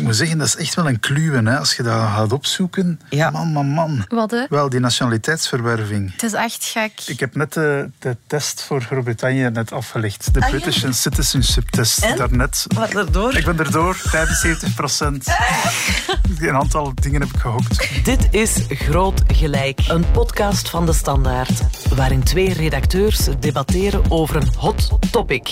[0.00, 3.00] Ik moet zeggen, dat is echt wel een kluwen hè, als je dat gaat opzoeken.
[3.10, 3.30] Ja.
[3.30, 4.04] Man, man, man.
[4.08, 4.44] Wat, hè?
[4.48, 6.12] Wel, die nationaliteitsverwerving.
[6.12, 6.92] Het is echt gek.
[7.06, 10.34] Ik heb net de, de test voor Groot-Brittannië net afgelegd.
[10.34, 10.56] De Ah, ja.
[10.58, 11.98] British Citizenship Test.
[11.98, 12.16] En?
[12.16, 12.64] Daarnet.
[12.74, 13.36] Wat erdoor?
[13.36, 15.26] Ik ben erdoor, 75 procent.
[16.40, 18.04] Een aantal dingen heb ik gehokt.
[18.04, 21.60] Dit is Groot Gelijk, een podcast van De Standaard,
[21.94, 25.48] waarin twee redacteurs debatteren over een hot topic.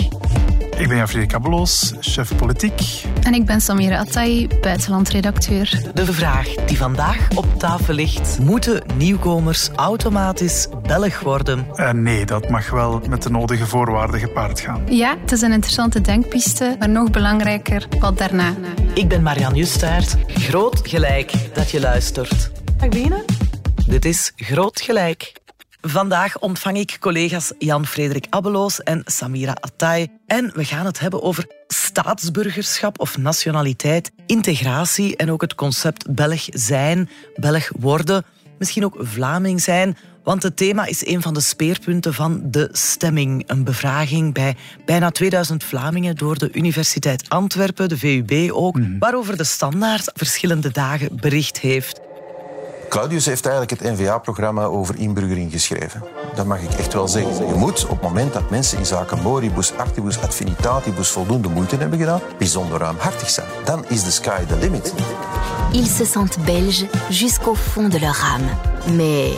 [0.76, 3.04] Ik ben Jan-Frederik Abbeloos, chef politiek.
[3.22, 4.04] En ik ben Samira
[4.46, 5.80] Buitenlandredacteur.
[5.94, 11.66] De vraag die vandaag op tafel ligt, moeten nieuwkomers automatisch Belg worden?
[11.74, 14.82] Eh, nee, dat mag wel met de nodige voorwaarden gepaard gaan.
[14.88, 18.54] Ja, het is een interessante denkpiste, maar nog belangrijker wat daarna.
[18.94, 20.16] Ik ben Marian Justaert.
[20.26, 22.50] Groot Gelijk dat je luistert.
[22.76, 23.24] Mag ik beginnen?
[23.86, 25.32] Dit is Groot Gelijk.
[25.80, 30.08] Vandaag ontvang ik collega's Jan-Frederik Abbeloos en Samira Attai.
[30.26, 36.46] En we gaan het hebben over staatsburgerschap of nationaliteit, integratie en ook het concept Belg
[36.50, 38.24] zijn, Belg worden,
[38.58, 39.96] misschien ook Vlaming zijn.
[40.22, 43.44] Want het thema is een van de speerpunten van de stemming.
[43.46, 49.44] Een bevraging bij bijna 2000 Vlamingen door de Universiteit Antwerpen, de VUB ook, waarover de
[49.44, 52.00] Standaard verschillende dagen bericht heeft.
[52.88, 56.04] Claudius heeft eigenlijk het NVA-programma over inburgering geschreven.
[56.34, 57.46] Dat mag ik echt wel zeggen.
[57.46, 61.98] Je moet op het moment dat mensen in zaken moribus, actibus, affinitatibus voldoende moeite hebben
[61.98, 63.46] gedaan, bijzonder ruimhartig zijn.
[63.64, 64.94] Dan is the sky the limit.
[65.72, 68.46] Ils se sentent belges jusqu'au fond de leur âme.
[68.96, 69.32] Mais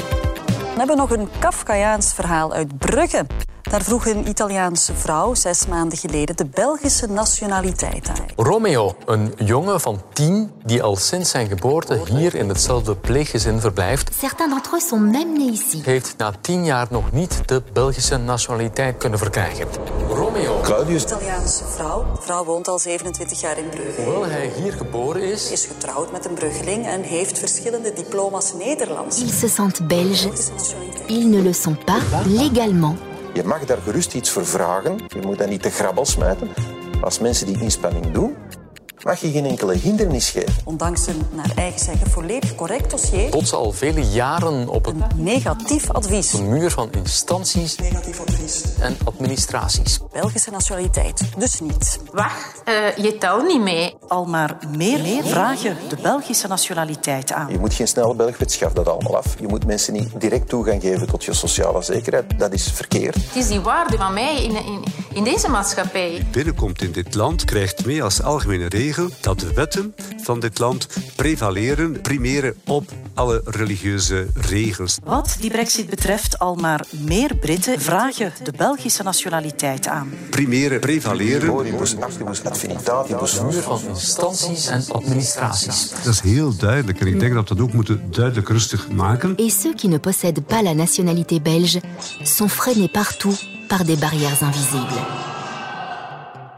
[0.73, 3.27] We hebben nog een Kafkaiaans verhaal uit Brugge.
[3.63, 8.27] Daar vroeg een Italiaanse vrouw zes maanden geleden de Belgische nationaliteit aan.
[8.37, 14.11] Romeo, een jongen van tien die al sinds zijn geboorte hier in hetzelfde pleeggezin verblijft,
[14.19, 15.81] certains d'entre eux sont même nés ici.
[15.85, 19.67] heeft na tien jaar nog niet de Belgische nationaliteit kunnen verkrijgen.
[20.09, 22.05] Romeo, Claudius, Italiaanse vrouw.
[22.15, 24.03] De vrouw woont al 27 jaar in Brugge.
[24.03, 29.19] hoewel hij hier geboren is, Is getrouwd met een Bruggeling en heeft verschillende diploma's Nederlands.
[29.21, 29.69] Ils se.
[29.87, 31.09] Belgische nationaliteit.
[31.11, 33.10] Ils ne le sont pas légalement.
[33.43, 34.97] Je mag daar gerust iets voor vragen.
[35.09, 36.49] Je moet dat niet te grabbel smijten.
[37.01, 38.37] Als mensen die inspanning doen,
[39.05, 40.55] mag je geen enkele hindernis geven.
[40.65, 43.31] Ondanks een, naar eigen zeggen, volledig correct dossier.
[43.31, 46.33] botsen al vele jaren op een Negatief advies.
[46.33, 48.63] muur van instanties Negatief advies.
[48.81, 49.99] en administraties.
[50.13, 51.23] Belgische nationaliteit.
[51.39, 52.01] Dus niet.
[52.13, 53.95] Wacht, eh, je telt niet mee.
[54.09, 57.53] Al maar meer, vragen de Belgische nationaliteit aan.
[57.53, 59.35] Je moet geen snelle Belgwet, schaf dat allemaal af.
[59.41, 62.39] Je moet mensen niet direct toegang geven tot je sociale zekerheid.
[62.39, 63.15] Dat is verkeerd.
[63.15, 64.85] Het is die waarde van mij in, in,
[65.15, 66.27] in deze maatschappij.
[66.33, 68.89] binnenkomt in dit land, krijgt mee als algemene regel
[69.21, 70.87] dat de wetten van dit land
[71.17, 74.99] prevaleren, primeren op alle religieuze regels.
[75.05, 80.13] Wat die brexit betreft, al maar meer Britten vragen de Belgische nationaliteit aan.
[80.31, 81.55] Primeren, prevaleren.
[81.55, 85.91] Muur van instanties en administraties.
[86.05, 89.37] Dat is heel duidelijk en ik denk dat we dat ook moeten duidelijk rustig maken.
[89.37, 91.81] Et ceux qui ne possèdent pas la nationalité belge
[92.23, 94.99] sont freinés partout par des barrières invisibles.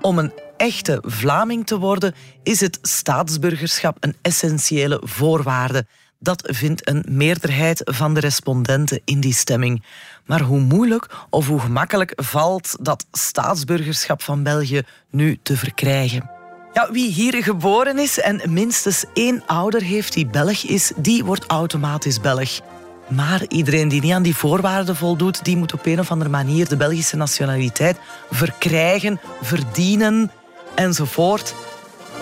[0.00, 5.86] Om een echte Vlaming te worden, is het staatsburgerschap een essentiële voorwaarde.
[6.18, 9.84] Dat vindt een meerderheid van de respondenten in die stemming.
[10.26, 16.30] Maar hoe moeilijk of hoe gemakkelijk valt dat staatsburgerschap van België nu te verkrijgen?
[16.72, 21.46] Ja, wie hier geboren is en minstens één ouder heeft die Belg is, die wordt
[21.46, 22.60] automatisch Belg.
[23.08, 26.68] Maar iedereen die niet aan die voorwaarden voldoet, die moet op een of andere manier
[26.68, 27.98] de Belgische nationaliteit
[28.30, 30.30] verkrijgen, verdienen
[30.75, 31.55] enzovoort.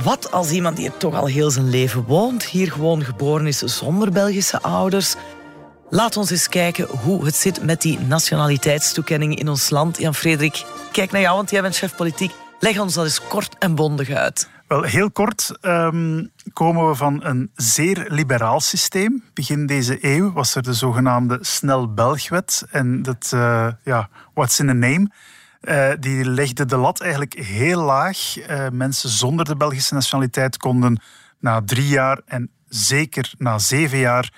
[0.03, 4.13] Wat als iemand die toch al heel zijn leven woont, hier gewoon geboren is zonder
[4.13, 5.15] Belgische ouders?
[5.91, 9.99] Laat ons eens kijken hoe het zit met die nationaliteitstoekenning in ons land.
[9.99, 12.33] Jan-Frederik, kijk naar jou, want jij bent chef politiek.
[12.61, 14.49] Leg ons dat eens kort en bondig uit.
[14.67, 19.25] Wel, heel kort ehm, komen we van een zeer liberaal systeem.
[19.35, 22.65] Begin deze eeuw was er de zogenaamde Snel Belgwet.
[22.71, 25.11] En dat, eh, ja, what's in a name?
[25.61, 28.39] Eh, die legde de lat eigenlijk heel laag.
[28.39, 31.01] Eh, mensen zonder de Belgische nationaliteit konden
[31.39, 34.33] na drie jaar en zeker na zeven jaar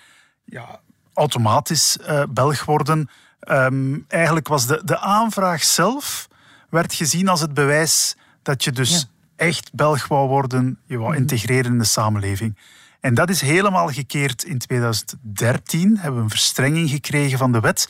[0.45, 0.81] ja,
[1.15, 3.09] automatisch eh, Belg worden.
[3.41, 6.29] Ehm, eigenlijk was de, de aanvraag zelf
[6.71, 9.07] werd gezien als het bewijs dat je dus
[9.37, 12.57] echt Belg wou worden, je wou integreren in de samenleving.
[13.01, 15.99] En dat is helemaal gekeerd in 2013.
[15.99, 17.89] Hebben we een verstrenging gekregen van de wet.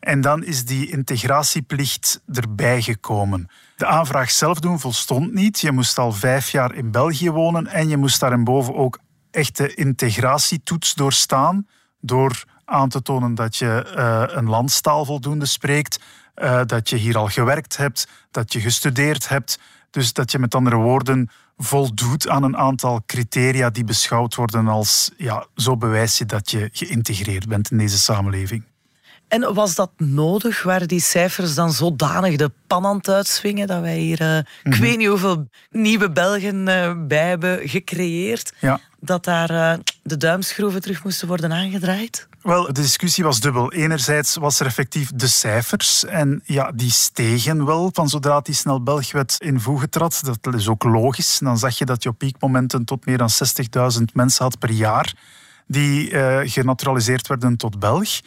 [0.00, 3.48] En dan is die integratieplicht erbij gekomen.
[3.76, 5.60] De aanvraag zelf doen volstond niet.
[5.60, 8.98] Je moest al vijf jaar in België wonen en je moest daarboven ook
[9.30, 11.66] echte integratietoets doorstaan.
[12.00, 16.00] Door aan te tonen dat je eh, een landstaal voldoende spreekt,
[16.34, 19.58] eh, dat je hier al gewerkt hebt, dat je gestudeerd hebt,
[19.90, 25.10] Dus dat je met andere woorden voldoet aan een aantal criteria die beschouwd worden als
[25.16, 28.64] ja, zo bewijs je dat je geïntegreerd bent in deze samenleving.
[29.34, 30.62] En was dat nodig?
[30.62, 34.46] Waren die cijfers dan zodanig de pan aan het uitswingen dat wij hier, uh, ik
[34.62, 34.80] Mhm.
[34.80, 38.80] weet niet hoeveel nieuwe Belgen uh, bij hebben gecreëerd, Ja.
[39.00, 39.72] dat daar uh,
[40.02, 42.28] de duimschroeven terug moesten worden aangedraaid?
[42.42, 43.72] Wel, de discussie was dubbel.
[43.72, 46.04] Enerzijds was er effectief de cijfers.
[46.04, 50.20] En ja, die stegen wel van zodra die snel Belgwet in voegen trad.
[50.40, 51.38] Dat is ook logisch.
[51.38, 53.30] Dan zag je dat je op piekmomenten tot meer dan
[53.98, 55.12] 60.000 mensen had per jaar
[55.66, 58.20] die uh, genaturaliseerd werden tot Belg.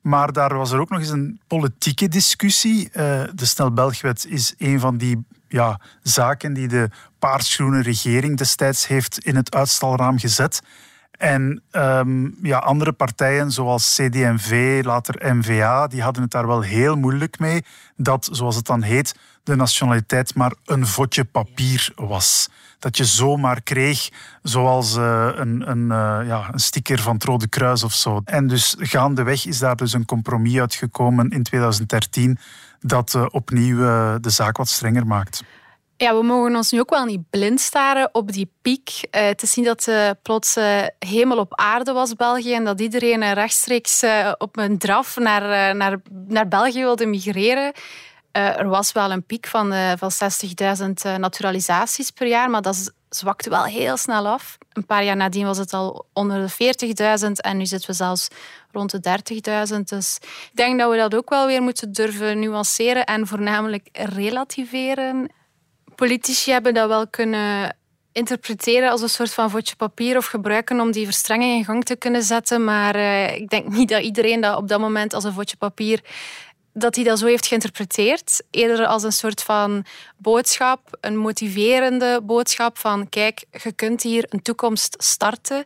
[0.00, 2.84] Maar daar was er ook nog eens een politieke discussie.
[2.84, 2.92] Uh,
[3.34, 9.18] de Snel Belgwet is een van die ja, zaken die de paarsgroene regering destijds heeft
[9.18, 10.62] in het uitstalraam gezet.
[11.10, 16.96] En um, ja, andere partijen zoals CD&V, later NVA, die hadden het daar wel heel
[16.96, 17.64] moeilijk mee
[17.96, 22.48] dat, zoals het dan heet, de nationaliteit maar een vodje papier was.
[22.80, 24.08] Dat je zomaar kreeg,
[24.42, 28.20] zoals uh, een, een, uh, ja, een sticker van het Rode Kruis of zo.
[28.24, 32.38] En dus gaandeweg is daar dus een compromis uitgekomen in 2013
[32.80, 33.76] dat uh, opnieuw
[34.20, 35.42] de zaak wat strenger maakt.
[35.96, 39.08] Ja, we mogen ons nu ook wel niet blind staren op die piek.
[39.10, 44.04] Te zien dat uh, plots uh, hemel op aarde was, België, en dat iedereen rechtstreeks
[44.38, 47.72] op een draf naar, naar, naar België wilde migreren.
[48.32, 50.10] Er was wel een piek van, van
[50.82, 54.58] 60.000 naturalisaties per jaar, maar dat zwakte wel heel snel af.
[54.72, 58.28] Een paar jaar nadien was het al onder de 40.000 en nu zitten we zelfs
[58.72, 59.18] rond de
[59.72, 59.80] 30.000.
[59.84, 65.32] Dus ik denk dat we dat ook wel weer moeten durven nuanceren en voornamelijk relativeren
[65.94, 67.76] politici hebben dat wel kunnen
[68.12, 71.96] interpreteren als een soort van vodje papier of gebruiken om die verstrenging in gang te
[71.96, 72.64] kunnen zetten.
[72.64, 72.96] Maar
[73.34, 76.00] ik denk niet dat iedereen dat op dat moment als een vodje papier
[76.72, 78.42] dat hij dat zo heeft geïnterpreteerd.
[78.50, 79.84] Eerder als een soort van
[80.16, 85.64] boodschap, een motiverende boodschap van kijk, je kunt hier een toekomst starten.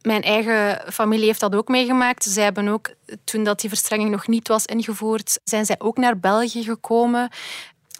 [0.00, 2.24] Mijn eigen familie heeft dat ook meegemaakt.
[2.24, 2.90] Zij hebben ook,
[3.24, 7.30] toen dat die verstrenging nog niet was ingevoerd, zijn zij ook naar België gekomen.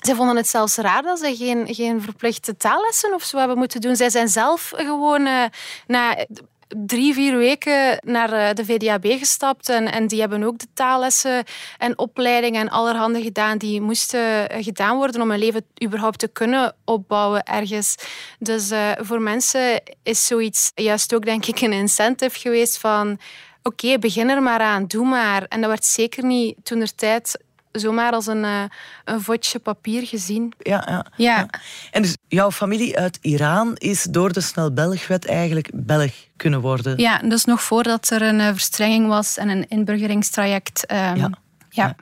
[0.00, 3.80] Zij vonden het zelfs raar dat ze geen, geen verplichte taallessen of zo hebben moeten
[3.80, 3.96] doen.
[3.96, 5.44] Zij zijn zelf gewoon uh,
[5.86, 6.26] na
[6.68, 9.68] drie, vier weken naar uh, de VDAB gestapt.
[9.68, 11.44] En, en die hebben ook de taallessen
[11.78, 13.58] en opleidingen en allerhande gedaan.
[13.58, 17.94] Die moesten uh, gedaan worden om een leven überhaupt te kunnen opbouwen ergens.
[18.38, 23.18] Dus uh, voor mensen is zoiets juist ook, denk ik, een incentive geweest van...
[23.62, 25.42] Oké, begin er maar aan, doe maar.
[25.42, 27.44] En dat werd zeker niet toen er tijd
[27.80, 28.62] zomaar als een, uh,
[29.04, 30.52] een vodje papier gezien.
[30.58, 31.36] Ja, ja, ja.
[31.36, 31.48] ja.
[31.90, 36.98] En dus jouw familie uit Iran is door de Snel Belgwet eigenlijk Belg kunnen worden?
[36.98, 40.90] Ja, dus nog voordat er een uh, verstrenging was en een inburgeringstraject.
[40.92, 41.14] Um, ja.
[41.14, 41.38] ja.
[41.68, 41.96] ja.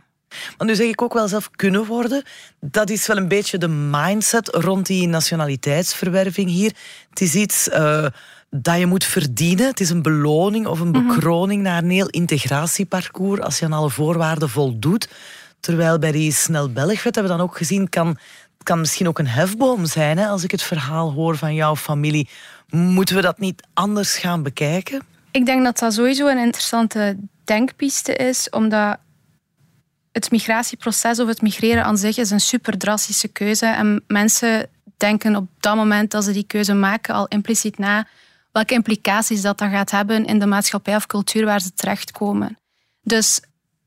[0.59, 2.23] Maar nu zeg ik ook wel zelf kunnen worden.
[2.61, 6.73] Dat is wel een beetje de mindset rond die nationaliteitsverwerving hier.
[7.11, 8.07] Het is iets uh,
[8.51, 9.67] dat je moet verdienen.
[9.67, 11.75] Het is een beloning of een bekroning mm -hmm.
[11.75, 15.09] naar een heel integratieparcours als je aan alle voorwaarden voldoet.
[15.65, 18.19] Terwijl bij die snel Belgwet hebben we dan ook gezien, kan,
[18.63, 20.19] kan misschien ook een hefboom zijn.
[20.19, 20.27] Hè?
[20.27, 22.29] Als ik het verhaal hoor van jouw familie.
[22.69, 25.03] Moeten we dat niet anders gaan bekijken?
[25.31, 28.99] Ik denk dat dat sowieso een interessante denkpiste is, omdat
[30.13, 33.67] het migratieproces of het migreren aan zich is een super drastische keuze.
[33.67, 38.07] En mensen denken op dat moment dat ze die keuze maken al impliciet na
[38.53, 42.59] welke implicaties dat dan gaat hebben in de maatschappij of cultuur waar ze terechtkomen.
[43.03, 43.41] Dus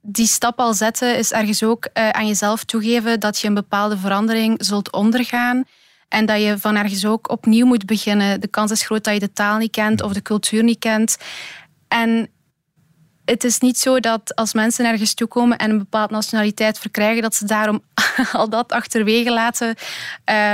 [0.10, 3.98] die stap al zetten is ergens ook uh, aan jezelf toegeven dat je een bepaalde
[3.98, 5.64] verandering zult ondergaan
[6.08, 8.42] en dat je van ergens ook opnieuw moet beginnen.
[8.42, 11.18] De kans is groot dat je de taal niet kent of de cultuur niet kent.
[11.88, 12.30] En
[13.26, 17.36] het is niet zo dat als mensen ergens toekomen en een bepaalde nationaliteit verkrijgen, dat
[17.36, 17.82] ze daarom
[18.32, 19.76] al dat achterwege laten.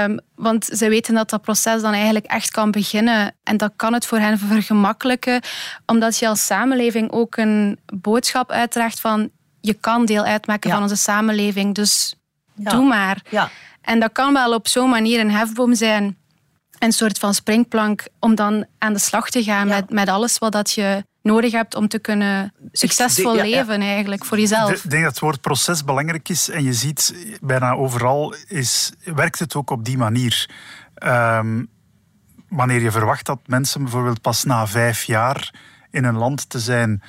[0.04, 3.36] Um, want ze weten dat dat proces dan eigenlijk echt kan beginnen.
[3.44, 5.42] En dat kan het voor hen vergemakkelijken,
[5.86, 9.32] omdat je als samenleving ook een boodschap uitdraagt van
[9.66, 10.76] je kan deel uitmaken Ja.
[10.76, 12.16] van onze samenleving, dus
[12.56, 12.70] Ja.
[12.72, 13.22] doe maar.
[13.30, 13.50] Ja.
[13.82, 16.18] En dat kan wel op zo'n manier een hefboom zijn,
[16.80, 19.76] een soort van springplank, om dan aan de slag te gaan Ja.
[19.76, 23.56] met, met alles wat dat je nodig hebt om te kunnen succesvol Ja, ja.
[23.58, 24.72] leven eigenlijk voor jezelf.
[24.84, 26.50] Ik denk dat het woord proces belangrijk is.
[26.50, 30.50] En je ziet bijna overal is, werkt het ook op die manier.
[30.96, 31.64] Ehm,
[32.50, 35.54] wanneer je verwacht dat mensen bijvoorbeeld pas na vijf jaar
[35.92, 37.02] in een land te zijn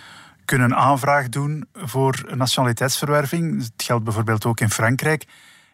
[0.44, 3.62] kunnen aanvraag doen voor nationaliteitsverwerving.
[3.62, 5.26] Het geldt bijvoorbeeld ook in Frankrijk.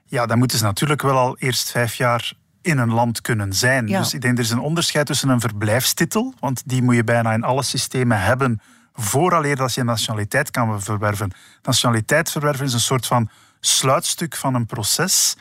[0.04, 3.88] Ja, dan moeten ze natuurlijk wel al eerst vijf jaar in een land kunnen zijn.
[3.88, 3.98] Ja.
[3.98, 7.32] Dus ik denk er is een onderscheid tussen een verblijfstitel, want die moet je bijna
[7.32, 8.60] in alle systemen hebben
[8.94, 11.32] vooraleer dat je nationaliteit kan verwerven.
[11.62, 15.36] Nationaliteit verwerven is een soort van sluitstuk van een proces.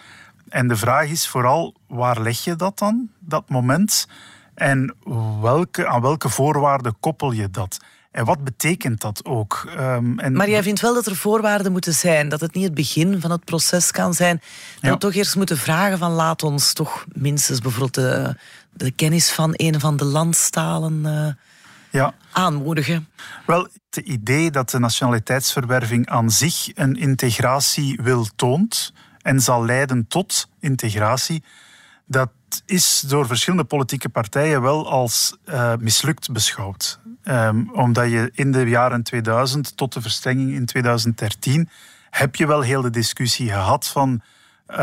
[0.50, 4.08] En de vraag is vooral, waar leg je dat dan, dat moment?
[4.56, 4.96] En
[5.42, 7.78] welke, aan welke voorwaarden koppel je dat?
[8.12, 9.68] En wat betekent dat ook?
[9.78, 12.74] Um, en maar jij vindt wel dat er voorwaarden moeten zijn, dat het niet het
[12.74, 14.42] begin van het proces kan zijn.
[14.82, 18.36] Dat we toch eerst moeten vragen van laat ons toch minstens bijvoorbeeld de,
[18.74, 21.28] de kennis van een van de landstalen uh,
[21.90, 22.14] ja.
[22.32, 23.08] aanmoedigen.
[23.46, 30.08] Wel, het idee dat de nationaliteitsverwerving aan zich een integratie wil toont en zal leiden
[30.08, 31.44] tot integratie,
[32.10, 32.30] dat
[32.66, 37.00] is door verschillende politieke partijen wel als uh, mislukt beschouwd.
[37.24, 41.70] Um, omdat je in de jaren 2000 tot de verstrenging in 2013
[42.10, 44.22] heb je wel heel de discussie gehad van
[44.70, 44.76] uh,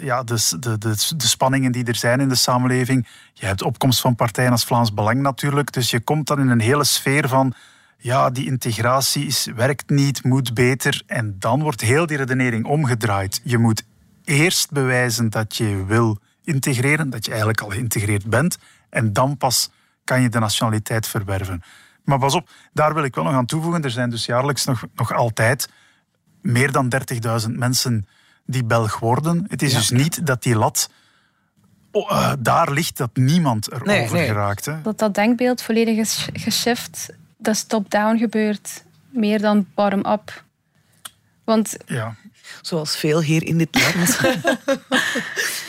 [0.00, 3.06] ja, de, de, de, de, spanningen die er zijn in de samenleving.
[3.32, 5.72] Je hebt opkomst van partijen als Vlaams Belang natuurlijk.
[5.72, 7.54] Dus je komt dan in een hele sfeer van
[7.98, 11.02] ja, die integratie is, werkt niet, moet beter.
[11.06, 13.40] En dan wordt heel die redenering omgedraaid.
[13.44, 13.84] Je moet
[14.24, 18.58] eerst bewijzen dat je wil integreren, dat je eigenlijk al geïntegreerd bent.
[18.88, 19.70] En dan pas
[20.04, 21.62] kan je de nationaliteit verwerven.
[22.04, 23.82] Maar pas op, daar wil ik wel nog aan toevoegen.
[23.82, 25.68] Er zijn dus jaarlijks nog, nog altijd
[26.42, 26.92] meer dan
[27.46, 28.06] 30.000 mensen
[28.46, 29.44] die Belg worden.
[29.48, 30.90] Het is dus niet dat die lat
[31.90, 34.26] oh, uh, daar ligt dat niemand erover nee, nee.
[34.26, 34.64] geraakt.
[34.64, 34.82] Hè.
[34.82, 37.08] Dat dat denkbeeld volledig is geshift.
[37.38, 40.44] Dat is top-down gebeurt, meer dan bottom-up.
[41.44, 41.76] Want...
[41.86, 42.14] Ja.
[42.62, 44.18] Zoals veel hier in dit land.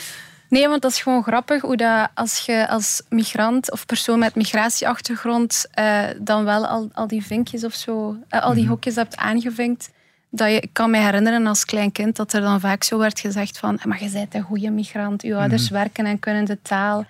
[0.50, 4.36] Nee, want dat is gewoon grappig hoe dat als je als migrant of persoon met
[4.36, 8.72] migratieachtergrond uh, dan wel al, al die vinkjes of zo, uh, al die mhm.
[8.72, 9.91] hokjes hebt aangevinkt.
[10.29, 13.20] Dat je, ik kan me herinneren als klein kind dat er dan vaak zo werd
[13.20, 15.74] gezegd van maar je bent een goede migrant, je ouders mhm.
[15.74, 17.06] werken en kunnen de taal.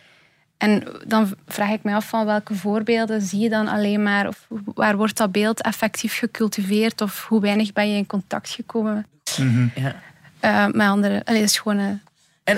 [0.57, 4.47] En dan vraag ik me af van welke voorbeelden zie je dan alleen maar, of
[4.73, 9.05] waar wordt dat beeld effectief gecultiveerd, of hoe weinig ben je in contact gekomen
[9.39, 9.95] mm ja.
[10.41, 11.23] uh, met anderen.
[11.23, 12.01] Allee, dat is gewoon een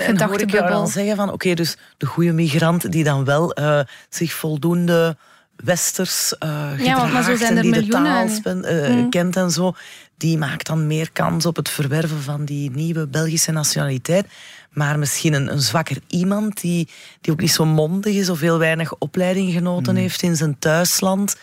[0.00, 3.58] en hoor ik jou dan zeggen van, oké, dus de goede migrant die dan wel
[3.58, 5.16] uh, zich voldoende
[5.56, 9.74] westers uh, gedraagt ja, zo zijn er en die de taal uh, kent en zo,
[10.16, 14.26] die maakt dan meer kans op het verwerven van die nieuwe Belgische nationaliteit.
[14.70, 16.88] Maar misschien een, een zwakker iemand die,
[17.20, 19.98] die ook niet zo mondig is of heel weinig opleiding genoten mm.
[19.98, 21.36] heeft in zijn thuisland,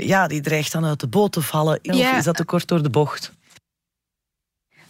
[0.00, 1.78] ja, die dreigt dan uit de boot te vallen.
[1.82, 3.32] Of is dat te kort door de bocht?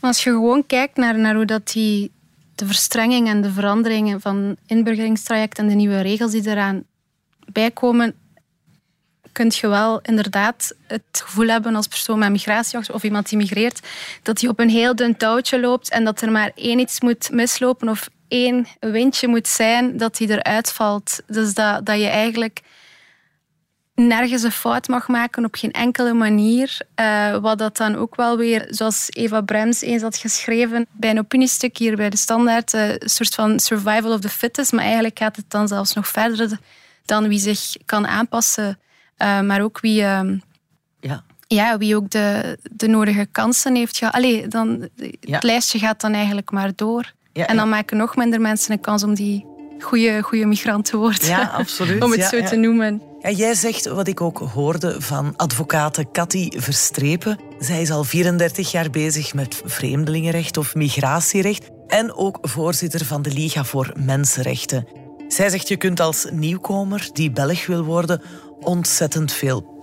[0.00, 2.12] Als je gewoon kijkt naar, naar hoe dat die
[2.54, 6.84] de verstrenging en de veranderingen van inburgeringstraject en de nieuwe regels die eraan
[7.52, 8.14] bijkomen,
[9.32, 13.86] kun je wel inderdaad het gevoel hebben als persoon met migratie of iemand die migreert,
[14.22, 17.30] dat hij op een heel dun touwtje loopt en dat er maar één iets moet
[17.30, 21.22] mislopen of één windje moet zijn dat hij eruit valt.
[21.26, 22.60] Dus dat, dat je eigenlijk
[23.94, 26.78] nergens een fout mag maken op geen enkele manier.
[27.00, 31.18] Uh, wat dat dan ook wel weer, zoals Eva Brems eens had geschreven bij een
[31.18, 34.72] opiniestuk hier bij de Standaard, uh, een soort van survival of the fittest.
[34.72, 36.58] Maar eigenlijk gaat het dan zelfs nog verder
[37.04, 38.78] dan wie zich kan aanpassen,
[39.18, 41.22] uh, maar ook wie, ja.
[41.46, 44.14] Ja, wie ook de, de nodige kansen heeft gehad.
[44.14, 44.88] Allee, dan,
[45.20, 47.12] het lijstje gaat dan eigenlijk maar door.
[47.32, 49.46] Ja, en dan maken nog minder mensen een kans om die
[49.80, 51.28] goede, goede migrant te worden.
[51.28, 52.02] Ja, absoluut.
[52.04, 53.02] om het zo te noemen.
[53.24, 57.38] Ja, jij zegt wat ik ook hoorde van advocate Cathy Verstrepen.
[57.58, 63.30] Zij is al 34 jaar bezig met vreemdelingenrecht of migratierecht en ook voorzitter van de
[63.30, 64.86] Liga voor Mensenrechten.
[65.28, 68.22] Zij zegt je kunt als nieuwkomer die Belg wil worden
[68.60, 69.73] ontzettend veel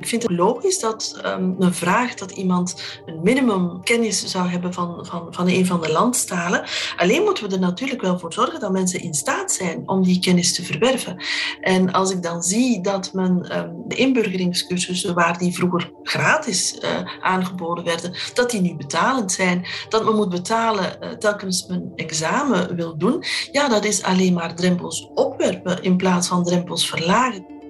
[0.00, 4.72] Ik vind het logisch dat um, men vraagt dat iemand een minimum kennis zou hebben
[4.72, 6.64] van, van, van een van de landstalen.
[6.96, 10.20] Alleen moeten we er natuurlijk wel voor zorgen dat mensen in staat zijn om die
[10.20, 11.24] kennis te verwerven.
[11.60, 16.88] En als ik dan zie dat men um, de inburgeringscursussen, waar die vroeger gratis uh,
[17.20, 22.76] aangeboden werden, dat die nu betalend zijn, dat men moet betalen uh, telkens men examen
[22.76, 27.60] wil doen, ja, dat is alleen maar drempels opwerpen in plaats van drempels verlagen.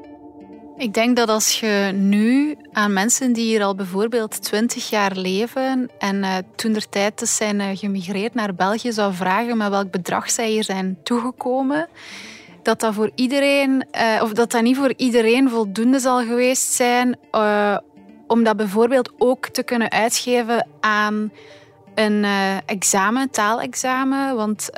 [0.82, 5.90] Ik denk dat als je nu aan mensen die hier al bijvoorbeeld 20 jaar leven
[5.98, 9.90] en uh, toen der tijd dus zijn uh, gemigreerd naar België zou vragen met welk
[9.90, 11.88] bedrag zij hier zijn toegekomen,
[12.62, 17.18] dat dat voor iedereen, uh, of dat dat niet voor iedereen voldoende zal geweest zijn
[18.26, 21.32] om dat bijvoorbeeld ook te kunnen uitgeven aan
[21.94, 22.24] een
[22.66, 24.36] examen, taalexamen.
[24.36, 24.70] Want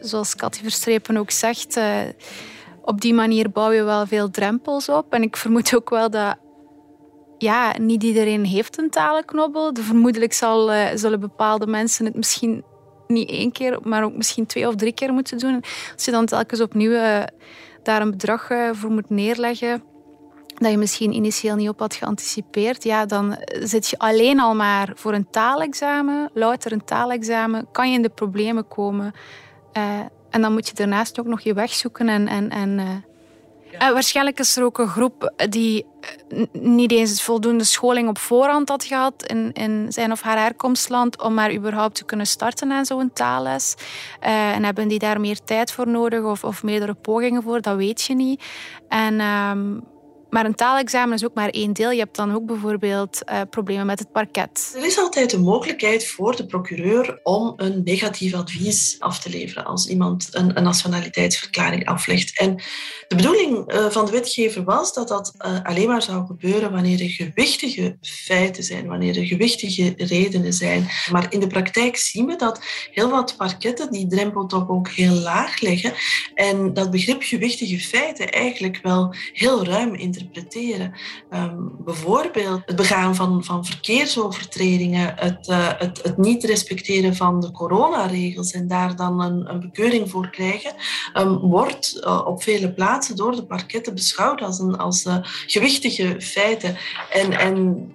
[0.00, 1.78] zoals Cathy Verstrepen ook zegt
[2.82, 5.12] op die manier bouw je wel veel drempels op.
[5.12, 6.36] En ik vermoed ook wel dat
[7.38, 9.70] ja, niet iedereen heeft een talenknobbel.
[9.80, 12.64] Vermoedelijk zal, uh, zullen bepaalde mensen het misschien
[13.06, 15.62] niet één keer, maar ook misschien twee of drie keer moeten doen.
[15.94, 17.22] Als je dan telkens opnieuw uh,
[17.82, 19.82] daar een bedrag uh, voor moet neerleggen,
[20.54, 24.92] dat je misschien initieel niet op had geanticipeerd, ja, dan zit je alleen al maar
[24.94, 29.12] voor een taalexamen, louter een taalexamen, kan je in de problemen komen.
[30.30, 32.84] En dan moet je daarnaast ook nog je weg zoeken en, en, en uh,
[33.78, 35.86] en waarschijnlijk is er ook een groep die
[36.52, 41.34] niet eens voldoende scholing op voorhand had gehad in, in zijn of haar herkomstland om
[41.34, 43.74] maar überhaupt te kunnen starten aan zo'n taalles.
[44.22, 47.76] Uh, en hebben die daar meer tijd voor nodig of, of meerdere pogingen voor, dat
[47.76, 48.42] weet je niet.
[48.88, 49.78] En ehm,
[50.30, 51.90] maar een taalexamen is ook maar één deel.
[51.90, 54.72] Je hebt dan ook bijvoorbeeld uh, problemen met het parket.
[54.76, 59.64] Er is altijd de mogelijkheid voor de procureur om een negatief advies af te leveren
[59.64, 62.38] als iemand een, een nationaliteitsverklaring aflegt.
[62.38, 62.62] En
[63.08, 67.00] de bedoeling uh, van de wetgever was dat dat uh, alleen maar zou gebeuren wanneer
[67.00, 70.88] er gewichtige feiten zijn, wanneer er gewichtige redenen zijn.
[71.10, 72.60] Maar in de praktijk zien we dat
[72.92, 75.92] heel wat parketten die drempel toch ook heel laag leggen
[76.34, 80.92] en dat begrip gewichtige feiten eigenlijk wel heel ruim in interpreteren.
[81.34, 87.50] Um, bijvoorbeeld het begaan van, van verkeersovertredingen, het, uh, het, het, niet respecteren van de
[87.50, 90.74] coronaregels en daar dan een, een bekeuring voor krijgen,
[91.14, 95.08] um, wordt uh, op vele plaatsen door de parketten beschouwd als, een, als
[95.46, 96.76] gewichtige feiten.
[97.10, 97.88] En, en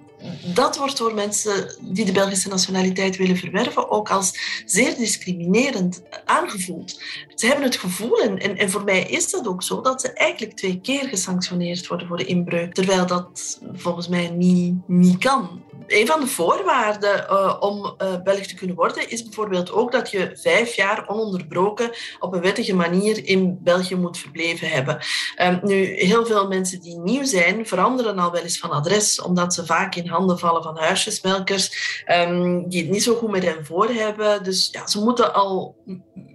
[0.54, 7.02] dat wordt door mensen die de Belgische nationaliteit willen verwerven ook als zeer discriminerend aangevoeld.
[7.36, 10.56] Ze hebben het gevoel, en, en, voor mij is dat ook zo, dat ze eigenlijk
[10.56, 16.06] twee keer gesanctioneerd worden voor de inbreuk, terwijl dat volgens mij niet, niet kan een
[16.06, 20.30] van de voorwaarden uh, om uh, Belg te kunnen worden is bijvoorbeeld ook dat je
[20.34, 21.90] vijf jaar ononderbroken
[22.20, 24.98] op een wettige manier in België moet verbleven hebben.
[25.42, 29.54] Um, nu, heel veel mensen die nieuw zijn, veranderen al wel eens van adres, omdat
[29.54, 31.70] ze vaak in handen vallen van huisjesmelkers
[32.08, 34.44] um, die het niet zo goed met hen voor hebben.
[34.44, 35.76] Dus ja, ze moeten al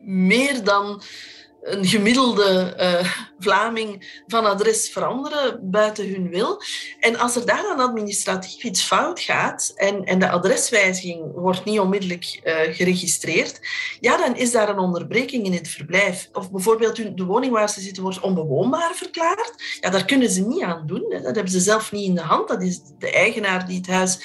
[0.01, 1.01] meer dan
[1.62, 6.62] een gemiddelde uh, Vlaming van adres veranderen buiten hun wil.
[7.00, 11.79] En als er daar dan administratief iets fout gaat en, en de adreswijziging wordt niet
[11.79, 13.60] onmiddellijk uh, geregistreerd,
[14.00, 16.29] ja, dan is daar een onderbreking in het verblijf.
[16.34, 19.77] Of bijvoorbeeld de woning waar ze zitten wordt onbewoonbaar verklaard.
[19.79, 21.05] Ja, daar kunnen ze niet aan doen.
[21.10, 22.48] Dat hebben ze zelf niet in de hand.
[22.48, 24.20] Dat is de eigenaar die het huis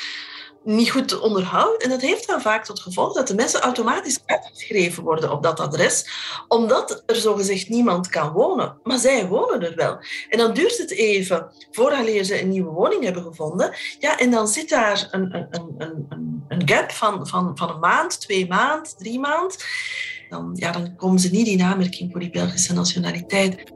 [0.66, 1.82] niet goed onderhoudt.
[1.82, 5.60] En dat heeft dan vaak tot gevolg dat de mensen automatisch uitgeschreven worden op dat
[5.60, 6.06] adres,
[6.48, 8.78] omdat er zogezegd niemand kan wonen.
[8.82, 9.98] Maar zij wonen er wel.
[10.28, 13.74] En dan duurt het even voordat ze een nieuwe woning hebben gevonden.
[13.98, 17.78] Ja, en dan zit daar een, een, een, een, een gap van, van, van een
[17.78, 19.64] maand, twee maand, drie maand.
[20.28, 23.72] Dan, ja, dan komen ze niet in aanmerking voor die Belgische nationaliteit.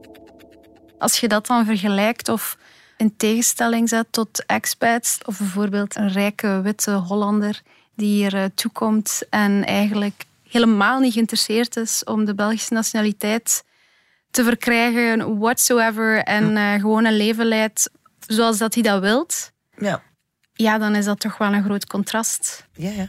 [0.99, 2.57] Als je dat dan vergelijkt of
[3.01, 7.61] in tegenstelling zet tot expats of bijvoorbeeld een rijke witte Hollander
[7.95, 13.65] die hier eh, toekomt en eigenlijk helemaal niet geïnteresseerd is om de Belgische nationaliteit
[14.31, 17.91] te verkrijgen, whatsoever, en uh, gewoon een leven leidt
[18.27, 19.53] zoals dat hij dat wilt.
[19.77, 20.03] Ja.
[20.53, 22.67] Ja, dan is dat toch wel een groot contrast.
[22.73, 23.09] Ja, ja.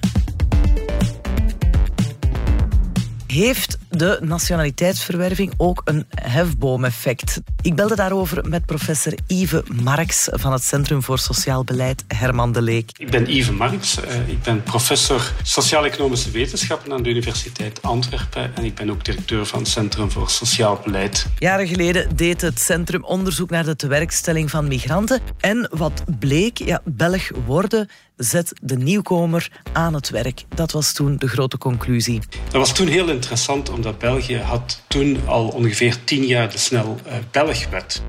[3.27, 7.41] Heeft de nationaliteitsverwerving ook een hefboomeffect?
[7.61, 12.61] Ik belde daarover met professor Yves Marx van het Centrum voor Sociaal Beleid Herman de
[12.61, 12.91] Leek.
[12.97, 14.01] Ik ben Yves Marx.
[14.01, 19.45] Eh, ik ben professor Sociaal-Economische Wetenschappen aan de Universiteit Antwerpen en ik ben ook directeur
[19.45, 21.25] van het Centrum voor Sociaal Beleid.
[21.39, 25.21] Jaren geleden deed het centrum onderzoek naar de tewerkstelling van migranten.
[25.39, 27.89] En wat bleek, ja, Belg worden
[28.23, 30.43] zet de nieuwkomer aan het werk.
[30.55, 32.19] Dat was toen de grote conclusie.
[32.43, 36.99] Dat was toen heel interessant, omdat België had toen al ongeveer tien jaar de snel
[37.07, 38.01] uh, Belgwet.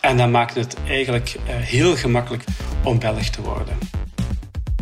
[0.00, 2.44] En dat maakte het eigenlijk uh, heel gemakkelijk
[2.84, 3.78] om Belg te worden.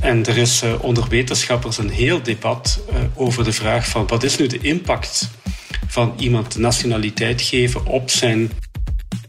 [0.01, 2.81] En er is uh, onder wetenschappers een heel debat
[3.14, 5.31] over de vraag van wat is nu de impact
[5.87, 8.51] van iemand nationaliteit geven op zijn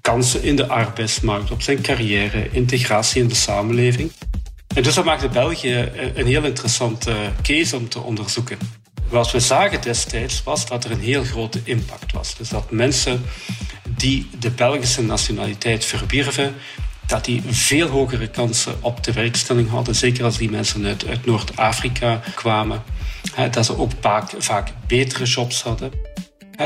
[0.01, 4.11] kansen in de arbeidsmarkt, op zijn carrière, integratie in de samenleving.
[4.73, 8.57] En dus dat maakte België een heel interessante case om te onderzoeken.
[9.09, 12.35] Wat we zagen destijds was dat er een heel grote impact was.
[12.35, 13.23] Dus dat mensen
[13.97, 16.55] die de Belgische nationaliteit verwierven,
[17.07, 19.95] dat die veel hogere kansen op de werkstelling hadden.
[19.95, 22.83] Zeker als die mensen uit, uit Noord-Afrika kwamen.
[23.51, 25.91] dat ze ook vaak, vaak betere jobs hadden.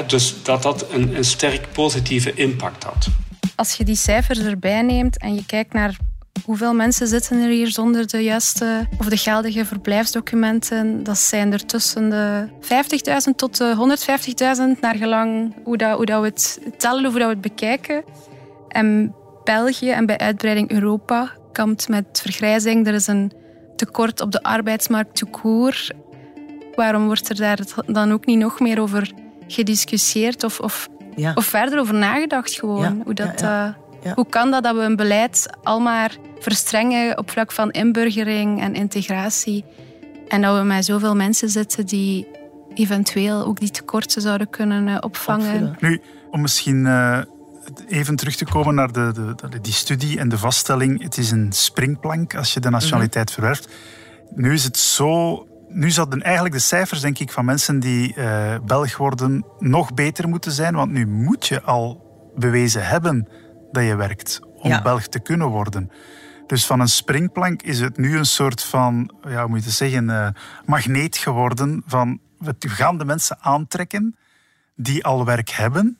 [0.07, 3.07] dus dat dat een, een sterk positieve impact had.
[3.55, 5.97] Als je die cijfers erbij neemt en je kijkt naar
[6.45, 11.03] Hoeveel mensen zitten er hier zonder de juiste of de geldige verblijfsdocumenten?
[11.03, 12.47] Dat zijn er tussen de
[13.29, 13.97] 50.000 tot de
[14.75, 17.41] 150.000, naar gelang hoe, dat, hoe dat we het tellen of hoe dat we het
[17.41, 18.03] bekijken.
[18.67, 22.87] En België en bij uitbreiding Europa kampt met vergrijzing.
[22.87, 23.31] Er is een
[23.75, 25.89] tekort op de arbeidsmarkt koer.
[26.75, 29.11] Waarom wordt er daar dan ook niet nog meer over
[29.47, 30.87] gediscussieerd of, of,
[31.35, 33.01] of verder over nagedacht gewoon?
[33.03, 33.67] hoe dat, uh,
[34.15, 38.73] Hoe kan dat dat we een beleid al maar verstrengen op vlak van inburgering en
[38.73, 39.65] integratie?
[40.27, 42.27] En dat we met zoveel mensen zitten die
[42.73, 45.75] eventueel ook die tekorten zouden kunnen uh, opvangen.
[45.79, 47.19] Nu, om misschien uh,
[47.87, 51.03] even terug te komen naar de, de, die studie en de vaststelling.
[51.03, 53.69] Het is een springplank als je de nationaliteit mm verwerft.
[54.35, 58.55] Nu is het zo nu zouden eigenlijk de cijfers denk ik, van mensen die uh,
[58.65, 60.75] Belg worden nog beter moeten zijn.
[60.75, 63.27] Want nu moet je al bewezen hebben
[63.71, 64.81] dat je werkt om ja.
[64.81, 65.91] Belg te kunnen worden.
[66.47, 70.27] Dus van een springplank is het nu een soort van, ja, moet je zeggen, uh,
[70.65, 71.83] magneet geworden.
[71.85, 74.15] Van, we gaan de mensen aantrekken
[74.75, 75.97] die al werk hebben,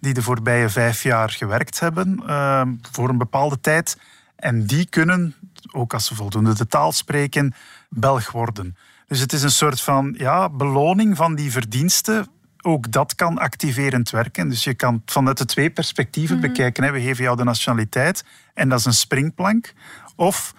[0.00, 3.98] die de voorbije vijf jaar gewerkt hebben uh, voor een bepaalde tijd.
[4.36, 5.34] En die kunnen,
[5.72, 7.54] ook als ze voldoende de taal spreken,
[7.88, 8.76] Belg worden.
[9.06, 12.26] Dus het is een soort van ja, beloning van die verdiensten.
[12.66, 14.48] Ook dat kan activerend werken.
[14.48, 16.46] Dus je kan vanuit de twee perspectieven mhm.
[16.46, 16.84] bekijken.
[16.84, 16.90] Hè.
[16.90, 18.24] We geven jou de nationaliteit
[18.54, 19.72] en dat is een springplank.
[20.16, 20.54] Of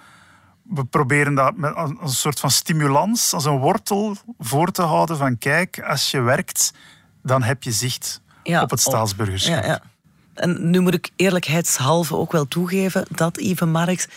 [0.63, 5.37] we proberen dat met een soort van stimulans, als een wortel voor te houden van
[5.37, 6.73] kijk, als je werkt,
[7.23, 9.63] dan heb je zicht op het staatsburgerschap.
[9.63, 9.81] Ja, ja.
[10.33, 14.07] En nu moet ik eerlijkheidshalve ook wel toegeven dat Ivan Marx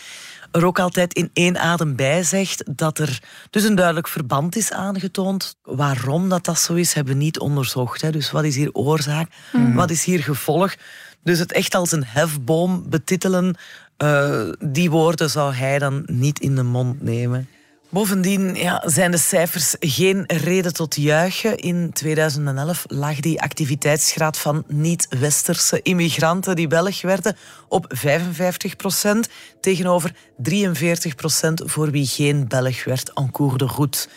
[0.51, 4.71] er ook altijd in één adem bij zegt dat er dus een duidelijk verband is
[4.71, 5.55] aangetoond.
[5.63, 8.01] Waarom dat, dat zo is, hebben we niet onderzocht.
[8.01, 8.11] Hè.
[8.11, 9.31] Dus wat is hier oorzaak?
[9.51, 9.73] Mhm.
[9.73, 10.75] Wat is hier gevolg?
[11.23, 13.55] Dus het echt als een hefboom betitelen,
[14.03, 17.47] uh, die woorden zou hij dan niet in de mond nemen.
[17.91, 21.57] Bovendien ja, zijn de cijfers geen reden tot juichen.
[21.57, 27.35] In 2011 lag die activiteitsgraad van niet-westerse immigranten die Belg werden
[27.67, 29.29] op 55 procent
[29.61, 34.07] tegenover 43 procent voor wie geen Belg werd en de route.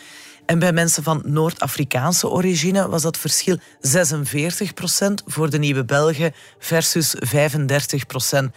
[0.47, 6.35] En bij mensen van Noord-Afrikaanse origine was dat verschil 46 procent voor de nieuwe Belgen
[6.59, 8.55] versus 35 procent.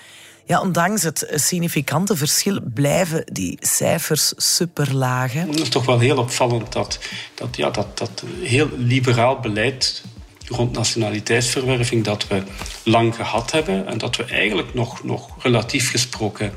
[0.48, 5.34] Ja, ondanks het significante verschil blijven die cijfers superlaag.
[5.34, 7.00] Het is toch wel heel opvallend dat,
[7.34, 10.04] dat, ja, dat, dat heel liberaal beleid
[10.48, 12.44] rond nationaliteitsverwerving dat we
[12.84, 16.54] lang gehad hebben en dat we eigenlijk nog, nog relatief gesproken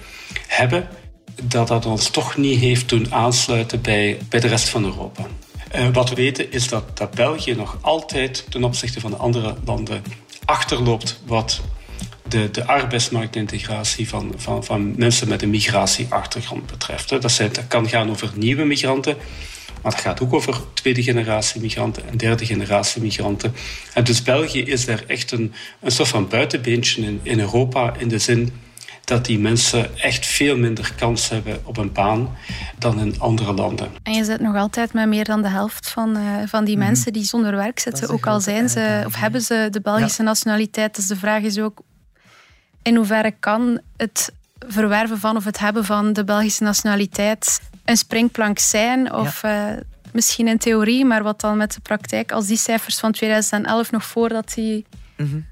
[0.46, 0.88] hebben,
[1.42, 5.26] dat dat ons toch niet heeft doen aansluiten bij, bij de rest van Europa.
[5.74, 9.54] Uh, wat we weten is dat, dat België nog altijd ten opzichte van de andere
[9.64, 10.02] landen
[10.44, 11.60] achterloopt wat
[12.30, 17.08] de, de arbeidsmarktintegratie van, van, van mensen met een migratieachtergrond betreft.
[17.08, 19.16] Dat, zijn, dat kan gaan over nieuwe migranten,
[19.82, 23.54] maar dat gaat ook over tweede generatie migranten en derde generatie migranten.
[23.94, 28.08] En dus België is daar echt een, een soort van buitenbeentje in, in Europa in
[28.08, 28.52] de zin
[29.04, 32.36] dat die mensen echt veel minder kans hebben op een baan
[32.78, 33.88] dan in andere landen.
[34.02, 36.86] En je zit nog altijd met meer dan de helft van, uh, van die mhm.
[36.86, 40.96] mensen die zonder werk zitten, ook al zijn ze of hebben ze de Belgische nationaliteit.
[40.96, 41.82] Dus de vraag is ook
[42.82, 48.58] in hoeverre kan het verwerven van of het hebben van de Belgische nationaliteit een springplank
[48.58, 49.12] zijn?
[49.12, 49.66] Of uh,
[50.12, 54.04] misschien in theorie, maar wat dan met de praktijk, als die cijfers van 2011 nog
[54.04, 55.48] voordat die mm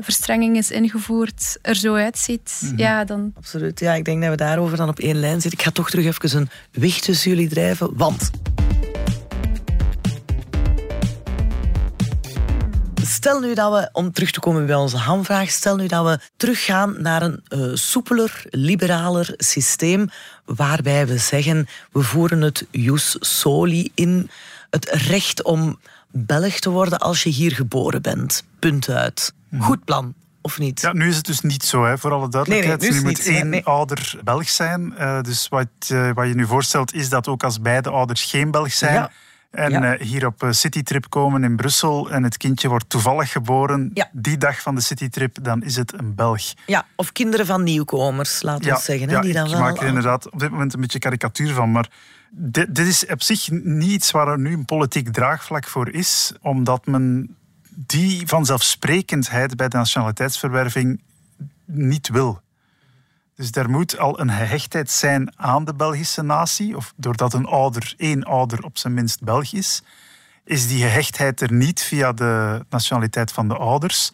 [0.00, 3.32] verstrenging is ingevoerd, er zo uitziet, mm ja, dan...
[3.36, 5.58] Absoluut, ja, ik denk dat we daarover dan op één lijn zitten.
[5.58, 8.30] Ik ga toch terug even een wicht tussen jullie drijven, want
[13.10, 16.20] Stel nu dat we, om terug te komen bij onze hamvraag, stel nu dat we
[16.36, 20.08] teruggaan naar een uh, soepeler, liberaler systeem,
[20.44, 24.30] waarbij we zeggen, we voeren het jus soli in,
[24.70, 25.78] het recht om
[26.10, 28.44] Belg te worden als je hier geboren bent.
[28.58, 29.32] Punt uit.
[29.48, 29.62] Mhm.
[29.62, 30.14] Goed plan.
[30.42, 30.80] Of niet?
[30.80, 32.80] Ja, nu is het dus niet zo, hè, voor alle duidelijkheid.
[32.80, 34.94] Nee, nu, moet één ouder Belg zijn.
[34.98, 38.50] Uh, dus wat, uh, wat je nu voorstelt, is dat ook als beide ouders geen
[38.50, 39.10] Belg zijn, ja
[39.50, 43.92] en eh, hier op eh, citytrip komen in Brussel en het kindje wordt toevallig geboren
[44.12, 46.42] die dag van de citytrip, dan is het een Belg.
[46.66, 49.08] Ja, of kinderen van nieuwkomers, laten we zeggen.
[49.08, 51.72] Hè, die dan ik wel maak er inderdaad op dit moment een beetje karikatuur van,
[51.72, 51.88] maar
[52.30, 56.32] dit, dit is op zich niet iets waar er nu een politiek draagvlak voor is,
[56.40, 57.36] omdat men
[57.70, 61.00] die vanzelfsprekendheid bij de nationaliteitsverwerving
[61.64, 62.40] niet wil.
[63.40, 67.94] Dus er moet al een gehechtheid zijn aan de Belgische natie, of doordat een ouder,
[67.96, 69.82] één ouder op zijn minst Belg is,
[70.44, 74.12] is die gehechtheid er niet via de nationaliteit van de ouders,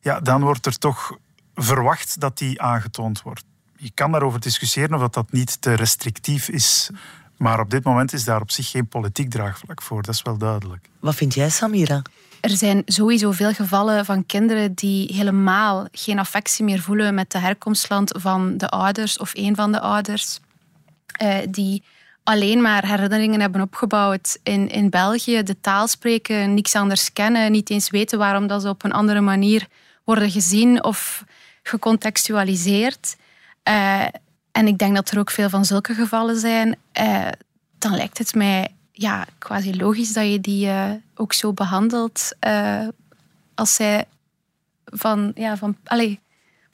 [0.00, 1.18] ja, dan wordt er toch
[1.54, 3.44] verwacht dat die aangetoond wordt.
[3.76, 6.90] Je kan daarover discussiëren of dat, dat niet te restrictief is.
[7.36, 10.36] Maar op dit moment is daar op zich geen politiek draagvlak voor, dat is wel
[10.36, 10.88] duidelijk.
[11.00, 12.02] Wat vind jij, Samira?
[12.44, 17.38] Er zijn sowieso veel gevallen van kinderen die helemaal geen affectie meer voelen met de
[17.38, 20.40] herkomstland van de ouders of een van de ouders.
[21.22, 21.82] Uh, die
[22.22, 27.70] alleen maar herinneringen hebben opgebouwd in, in België, de taal spreken, niks anders kennen, niet
[27.70, 29.66] eens weten waarom dat ze op een andere manier
[30.04, 31.24] worden gezien of
[31.62, 33.16] gecontextualiseerd.
[33.68, 34.02] Uh,
[34.52, 36.76] en ik denk dat er ook veel van zulke gevallen zijn.
[37.00, 37.28] Uh,
[37.78, 42.36] dan lijkt het mij ja, quasi logisch dat je die uh, ook zo behandelt
[43.54, 44.04] als zij
[44.84, 46.16] van, ja, van, allez,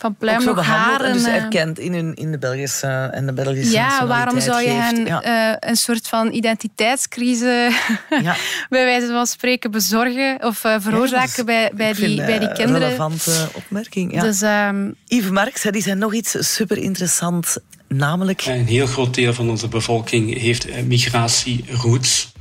[0.00, 1.12] van pluim nog haren.
[1.12, 5.04] dus erkend in, hun, in de Belgische en de Belgische Ja, waarom zou je hen
[5.04, 5.56] ja.
[5.60, 7.74] een soort van identiteitscrisis
[8.22, 8.36] ja.
[8.68, 12.82] bij wijze van spreken bezorgen of uh, veroorzaken ja, bij, bij, die, bij die kinderen?
[12.82, 14.14] Een relevante opmerking.
[14.14, 14.22] Ja.
[14.22, 14.94] Dus, um...
[15.06, 17.56] Yves Marx, die zijn nog iets super interessant,
[17.88, 18.46] namelijk...
[18.46, 22.32] Een heel groot deel van onze bevolking heeft migratieroots.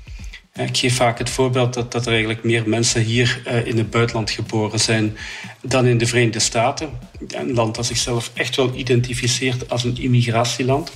[0.68, 3.90] Ik geef vaak het voorbeeld dat, dat er eigenlijk meer mensen hier uh, in het
[3.90, 5.18] buitenland geboren zijn
[5.62, 6.90] dan in de Verenigde Staten.
[7.28, 10.92] Een land dat zichzelf echt wel identificeert als een immigratieland.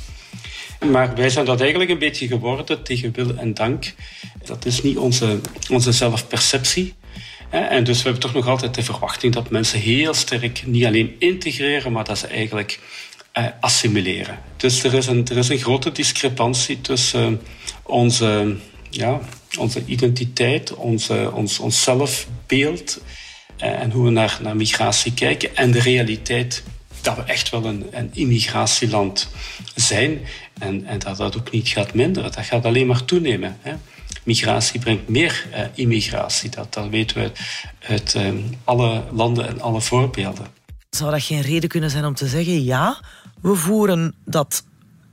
[0.92, 3.94] Maar wij zijn dat eigenlijk een beetje geworden tegen wil en dank.
[4.46, 6.94] Dat is niet onze, onze zelfperceptie.
[7.50, 11.16] En dus we hebben toch nog altijd de verwachting dat mensen heel sterk niet alleen
[11.20, 12.80] integreren, maar dat ze eigenlijk
[13.32, 14.40] eh, assimileren.
[14.58, 17.42] Dus er is, een, er is een grote discrepantie tussen
[17.84, 18.56] onze
[18.90, 19.20] ja,
[19.58, 23.02] onze identiteit, onze, ons, ons zelfbeeld
[23.58, 26.64] eh, en hoe we naar, naar migratie kijken en de realiteit
[27.02, 29.30] dat we echt wel een, een immigratieland
[29.76, 30.20] zijn
[30.60, 32.32] en, en dat dat ook niet gaat minderen.
[32.32, 33.58] Dat gaat alleen maar toenemen.
[33.62, 33.74] Hè.
[34.24, 36.50] Migratie brengt meer uh, immigratie.
[36.50, 37.32] Dat, dat weten we
[37.88, 40.48] uit uh, alle landen en alle voorbeelden.
[40.90, 43.02] Zou dat geen reden kunnen zijn om te zeggen, ja,
[43.42, 44.66] we voeren dat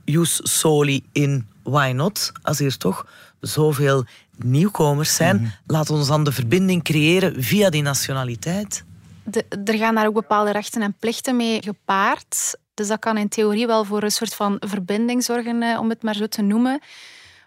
[0.05, 2.31] jus soli in, why not?
[2.41, 3.05] Als hier toch
[3.39, 4.05] zoveel
[4.43, 8.83] nieuwkomers zijn, mm laat ons dan de verbinding creëren via die nationaliteit.
[9.23, 12.57] De, er gaan daar ook bepaalde rechten en plichten mee gepaard.
[12.73, 16.03] Dus dat kan in theorie wel voor een soort van verbinding zorgen, eh, om het
[16.03, 16.79] maar zo te noemen.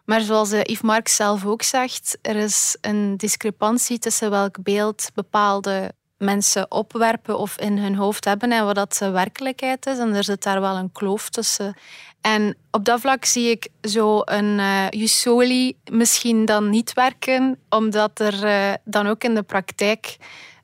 [0.05, 5.11] Maar zoals eh, Yves Marx zelf ook zegt, er is een discrepantie tussen welk beeld
[5.15, 9.99] bepaalde mensen opwerpen of in hun hoofd hebben en wat dat de werkelijkheid is.
[9.99, 11.75] En er zit daar wel een kloof tussen.
[12.21, 18.21] En op dat vlak zie ik zo een uh, Jussoli misschien dan niet werken, omdat
[18.21, 20.17] er uh, dan ook in de praktijk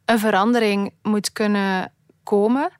[0.05, 1.92] een verandering moet kunnen
[2.25, 2.70] komen.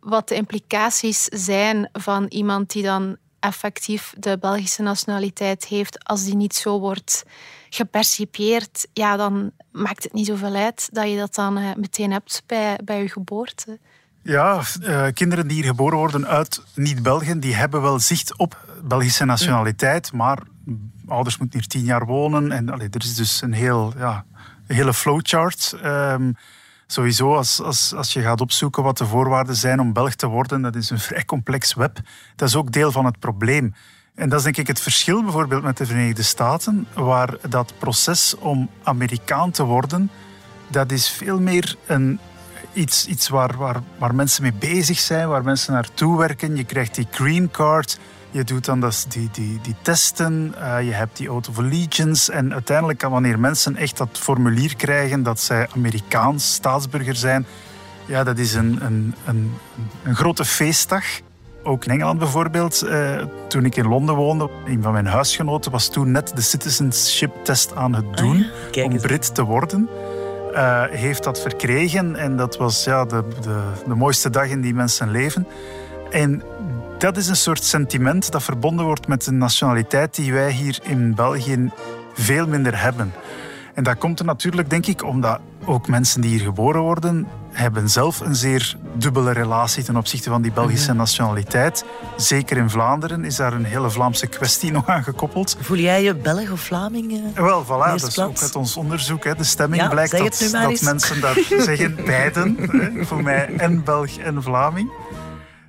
[0.00, 6.36] Wat de implicaties zijn van iemand die dan effectief de Belgische nationaliteit heeft, als die
[6.36, 7.24] niet zo wordt
[7.70, 12.42] gepercipieerd, ja, dan maakt het niet zoveel uit dat je dat dan uh, meteen hebt
[12.46, 13.78] bij, bij je geboorte.
[14.22, 19.24] Ja, uh, kinderen die hier geboren worden uit niet-Belgen, die hebben wel zicht op Belgische
[19.24, 20.38] nationaliteit, maar
[21.06, 22.52] ouders moeten hier tien jaar wonen.
[22.52, 24.24] En allee, er is dus een, heel, ja,
[24.66, 25.76] een hele flowchart.
[25.84, 26.36] Um,
[26.86, 30.62] sowieso, als, als, als je gaat opzoeken wat de voorwaarden zijn om Belg te worden,
[30.62, 32.00] dat is een vrij complex web.
[32.36, 33.74] Dat is ook deel van het probleem.
[34.18, 38.34] En dat is denk ik het verschil bijvoorbeeld met de Verenigde Staten, waar dat proces
[38.38, 40.10] om Amerikaan te worden,
[40.68, 42.20] dat is veel meer een
[42.72, 46.56] iets, iets waar, waar, waar mensen mee bezig zijn, waar mensen naartoe werken.
[46.56, 47.98] Je krijgt die green card,
[48.30, 52.32] je doet dan die, die, die testen, uh, je hebt die out of allegiance.
[52.32, 57.46] En uiteindelijk, wanneer mensen echt dat formulier krijgen dat zij Amerikaans staatsburger zijn,
[58.06, 59.54] ja, dat is een, een, een,
[60.04, 61.04] een grote feestdag.
[61.62, 65.88] Ook in Engeland bijvoorbeeld, uh, toen ik in Londen woonde, een van mijn huisgenoten was
[65.88, 69.88] toen net de citizenship test aan het doen ah om Brit te worden.
[70.52, 72.16] Uh, heeft dat verkregen.
[72.16, 75.46] En dat was ja, de, de, de mooiste dag in die mensen leven.
[76.10, 76.42] En
[76.98, 81.14] dat is een soort sentiment dat verbonden wordt met een nationaliteit die wij hier in
[81.14, 81.70] België
[82.14, 83.12] veel minder hebben.
[83.78, 87.90] En dat komt er natuurlijk, denk ik, omdat ook mensen die hier geboren worden, hebben
[87.90, 90.98] zelf een zeer dubbele relatie ten opzichte van die Belgische mhm.
[90.98, 91.84] nationaliteit.
[92.16, 95.56] Zeker in Vlaanderen is daar een hele Vlaamse kwestie nog aan gekoppeld.
[95.60, 97.12] Voel jij je Belg of Vlaming?
[97.12, 99.24] Uh, Wel, voilà, dat is ook uit ons onderzoek.
[99.24, 99.34] Hè.
[99.34, 101.36] De stemming blijkt dat, dat mensen dat
[101.66, 102.56] zeggen, beiden.
[102.58, 103.04] Hè.
[103.04, 104.90] Voor mij en Belg en Vlaming.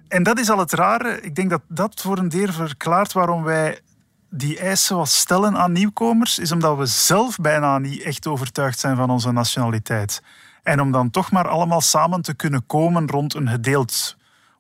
[0.08, 1.22] En dat is al het rare.
[1.22, 3.80] Ik denk dat dat voor een deel verklaart waarom wij
[4.30, 8.96] die eisen wat stellen aan nieuwkomers, is omdat we zelf bijna niet echt overtuigd zijn
[8.96, 10.22] van onze nationaliteit.
[10.64, 14.18] En om dan toch maar allemaal samen te kunnen komen rond een gedeeld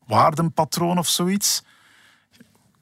[0.07, 1.63] waardenpatroon of zoiets,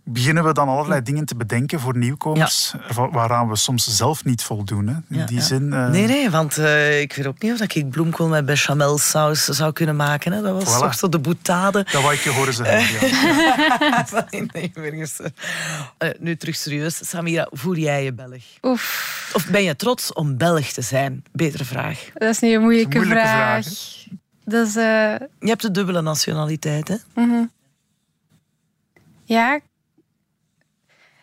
[0.07, 2.73] beginnen we dan allerlei dingen te bedenken voor nieuwkomers,
[3.11, 4.87] waaraan we soms zelf niet voldoen.
[4.87, 5.17] Hè?
[5.17, 5.63] In die zin.
[5.63, 5.89] Uh...
[5.89, 9.95] Nee, nee, want uh, ik weet ook niet of ik bloemkool met bechamelsaus zou kunnen
[9.95, 10.31] maken.
[10.31, 10.41] Hè?
[10.41, 10.79] Dat was voilà.
[10.79, 11.85] toch zo de boetade.
[11.91, 13.09] Dat wou ik je horen zeggen.
[13.79, 14.15] Ja.
[14.53, 14.71] nee,
[15.99, 17.09] uh, nu terug serieus.
[17.09, 18.43] Samira, voel jij je Belg?
[18.61, 19.31] Oef.
[19.33, 21.23] Of ben je trots om Belg te zijn?
[21.31, 22.09] Betere vraag.
[22.13, 23.63] Dat is niet een moeilijke, vraag.
[23.65, 23.65] vraag
[24.43, 26.95] dus, Je hebt de dubbele nationaliteit, hè?
[27.13, 27.51] Mm -hmm.
[29.23, 29.59] Ja,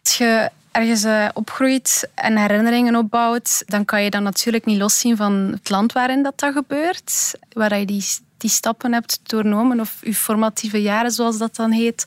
[0.05, 5.17] als je ergens uh, opgroeit en herinneringen opbouwt, dan kan je dat natuurlijk niet loszien
[5.17, 7.35] van het land waarin dat, dat gebeurt.
[7.53, 8.05] Waar je die,
[8.37, 12.07] die stappen hebt doornomen of je formatieve jaren, zoals dat dan heet,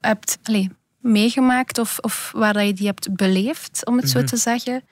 [0.00, 0.66] hebt allez,
[1.00, 4.26] meegemaakt of, of waar dat je die hebt beleefd, om het zo Mhm.
[4.26, 4.82] te zeggen.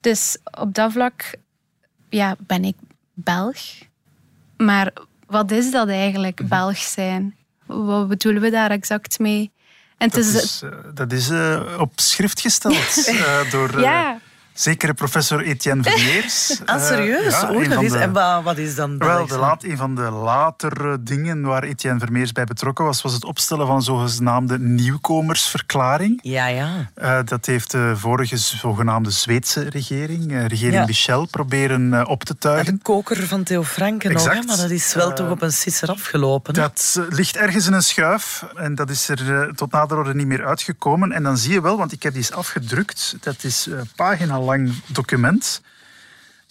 [0.00, 1.34] Dus op dat vlak
[2.08, 2.76] ja, ben ik
[3.14, 3.56] Belg.
[4.56, 4.92] Maar
[5.26, 7.36] wat is dat eigenlijk, Belg zijn?
[7.66, 9.50] Wat bedoelen we daar exact mee?
[10.00, 14.20] En Dat is, is, eh, dat is eh, op schrift gesteld eh, door Ja.
[14.60, 16.38] Zekere professor Etienne Vermeers.
[16.66, 17.40] Ah, Eh, serieus?
[17.40, 19.94] ja, een dat is, de- En wa- wat is dan Wel, de laat, een van
[19.94, 26.18] de latere dingen waar Etienne Vermeers bij betrokken was, was het opstellen van zogenaamde nieuwkomersverklaring.
[26.22, 26.90] Ja, ja.
[26.94, 30.84] Eh, dat heeft de vorige zogenaamde Zweedse regering, eh, regering Ja.
[30.86, 32.74] Michel, proberen op te tuigen.
[32.74, 34.42] De koker van Theo Franken nog, hè?
[34.42, 36.54] Maar dat is wel toch op een sisser afgelopen.
[36.54, 36.60] hè?
[36.60, 40.46] Dat ligt ergens in een schuif en dat is er tot nader orde niet meer
[40.46, 41.12] uitgekomen.
[41.12, 43.88] En dan zie je wel, want ik heb die eens afgedrukt, dat is een
[44.86, 45.62] document.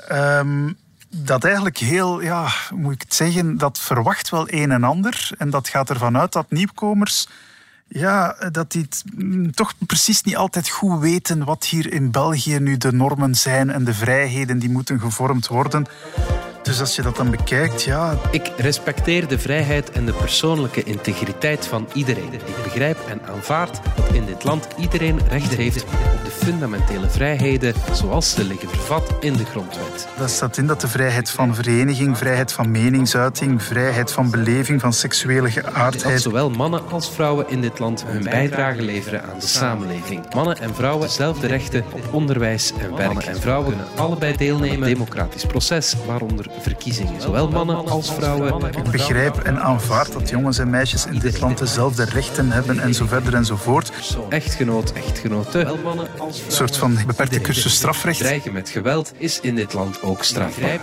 [0.07, 0.71] Ehm,
[1.09, 5.29] dat eigenlijk heel, ja, moet ik het zeggen, dat verwacht wel een en ander.
[5.37, 7.27] En dat gaat ervan uit dat nieuwkomers,
[7.87, 8.87] ja, dat die
[9.51, 13.83] toch precies niet altijd goed weten wat hier in België nu de normen zijn en
[13.83, 15.85] de vrijheden die moeten gevormd worden.
[16.61, 21.67] Dus als je dat dan bekijkt, ja, Ik respecteer de vrijheid en de persoonlijke integriteit
[21.67, 22.33] van iedereen.
[22.33, 25.89] Ik begrijp en aanvaard dat in dit land iedereen recht heeft op
[26.23, 30.07] de fundamentele vrijheden zoals ze liggen vervat in de grondwet.
[30.17, 34.93] Daar staat in dat de vrijheid van vereniging, vrijheid van meningsuiting, vrijheid van beleving, van
[34.93, 36.21] seksuele Dat geaardheid.
[36.21, 40.33] zowel mannen als vrouwen in dit land hun bijdrage leveren aan de samenleving.
[40.33, 43.05] Mannen en vrouwen dezelfde rechten op onderwijs en werk.
[43.05, 47.21] Mannen en vrouwen kunnen allebei deelnemen aan een democratisch proces, waaronder verkiezingen.
[47.21, 48.63] Zowel mannen als vrouwen.
[48.77, 52.93] Ik begrijp en aanvaard dat jongens en meisjes in dit land dezelfde rechten hebben en
[52.93, 53.91] zo verder en zo voort.
[54.29, 54.93] Echtgenoot,
[56.17, 58.19] als Een soort van beperkte cursus strafrecht.
[58.19, 60.79] Dreigen met geweld is in dit land ook strafbaar.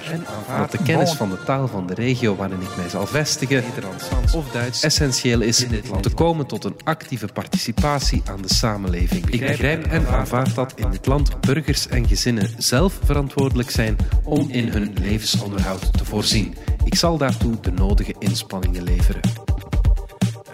[0.59, 4.35] Dat de kennis van de taal van de regio waarin ik mij zal vestigen, Nederlands
[4.35, 9.31] of Duits, essentieel is om te komen tot een actieve participatie aan de samenleving.
[9.31, 14.50] Ik begrijp en aanvaard dat in dit land burgers en gezinnen zelf verantwoordelijk zijn om
[14.50, 15.56] in hun levensonderhoud
[15.90, 16.55] te voorzien.
[16.85, 19.21] Ik zal daartoe de nodige inspanningen leveren.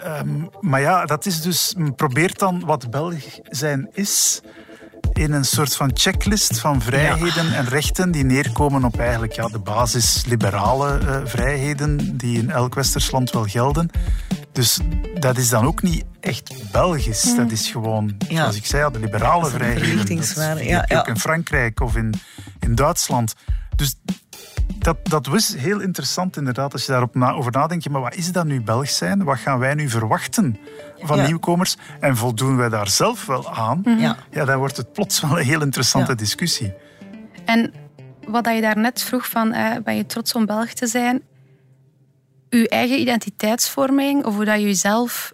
[0.03, 1.75] Ehm, maar ja, dat is dus...
[1.97, 4.41] Probeer dan wat Belg zijn is
[5.13, 9.59] in een soort van checklist van vrijheden en rechten die neerkomen op eigenlijk ja, de
[9.59, 13.91] basis-liberale eh, vrijheden die in elk westers land wel gelden.
[14.53, 14.79] Dus
[15.19, 17.35] dat is dan ook niet echt Belgisch.
[17.37, 18.37] Dat is gewoon, Ja.
[18.37, 20.07] zoals ik zei, de liberale vrijheden.
[20.07, 20.35] Dat
[20.65, 20.99] ja, ja.
[20.99, 22.15] ook in Frankrijk of in,
[22.61, 23.35] in Duitsland.
[23.77, 23.95] Dus
[24.79, 27.89] dat, dat was heel interessant inderdaad, als je daarop na, over nadenkt.
[27.89, 29.25] Maar wat is dat nu Belg zijn?
[29.25, 30.59] Wat gaan wij nu verwachten
[30.99, 31.27] van Ja.
[31.27, 31.77] nieuwkomers?
[32.01, 33.83] En voldoen wij daar zelf wel aan?
[33.99, 34.17] Ja.
[34.31, 36.17] Ja, dan wordt het plots wel een heel interessante Ja.
[36.17, 36.73] discussie.
[37.45, 37.73] En
[38.27, 41.23] wat dat je daarnet vroeg van, eh, ben je trots om Belg te zijn?
[42.51, 45.33] Uw eigen identiteitsvorming, of hoe dat je jezelf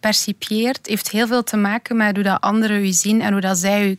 [0.00, 3.58] percipieert, heeft heel veel te maken met hoe dat anderen u zien en hoe dat
[3.58, 3.98] zij u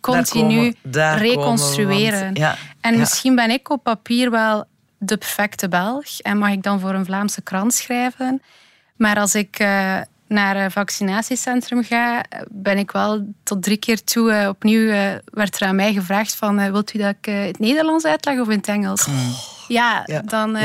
[0.00, 2.24] continu daar komen reconstrueren.
[2.24, 2.98] want- ja, en ja.
[2.98, 4.64] misschien ben ik op papier wel
[4.98, 8.42] de perfecte Belg en mag ik dan voor een Vlaamse krant schrijven.
[8.96, 14.32] Maar als ik eh, naar een vaccinatiecentrum ga, ben ik wel tot drie keer toe
[14.32, 18.04] eh, opnieuw eh, werd er aan mij gevraagd van wilt u dat ik het Nederlands
[18.04, 19.06] uitleg of in het Engels?
[19.68, 20.58] Ja, Ja, dan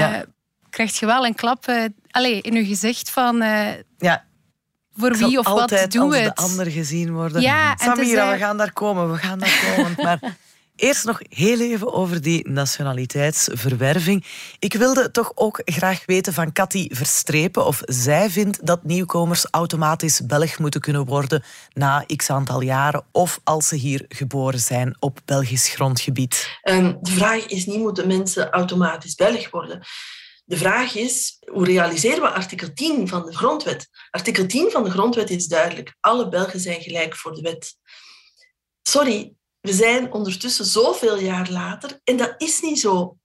[0.70, 1.66] krijg je wel een klap
[2.12, 3.38] allez, in je gezicht van
[3.98, 4.24] Ja,
[4.96, 6.36] voor ik zal wie of wat altijd doe als het.
[6.36, 7.42] de ander gezien worden.
[7.42, 9.96] Ja, Samira, we gaan daar komen, we gaan daar komen.
[10.04, 10.38] Maar
[10.76, 14.26] eerst nog heel even over die nationaliteitsverwerving.
[14.60, 20.22] Ik wilde toch ook graag weten van Cathy Verstrepen of zij vindt dat nieuwkomers automatisch
[20.26, 25.20] Belg moeten kunnen worden na x aantal jaren of als ze hier geboren zijn op
[25.26, 26.50] Belgisch grondgebied.
[26.62, 29.82] Ehm, de vraag is niet, moeten mensen automatisch Belg worden?
[30.48, 33.90] De vraag is, hoe realiseren we artikel 10 van de grondwet?
[34.10, 35.96] Artikel 10 van de grondwet is duidelijk.
[36.00, 37.76] Alle Belgen zijn gelijk voor de wet.
[38.82, 43.18] Sorry, we zijn ondertussen zoveel jaar later en dat is niet zo.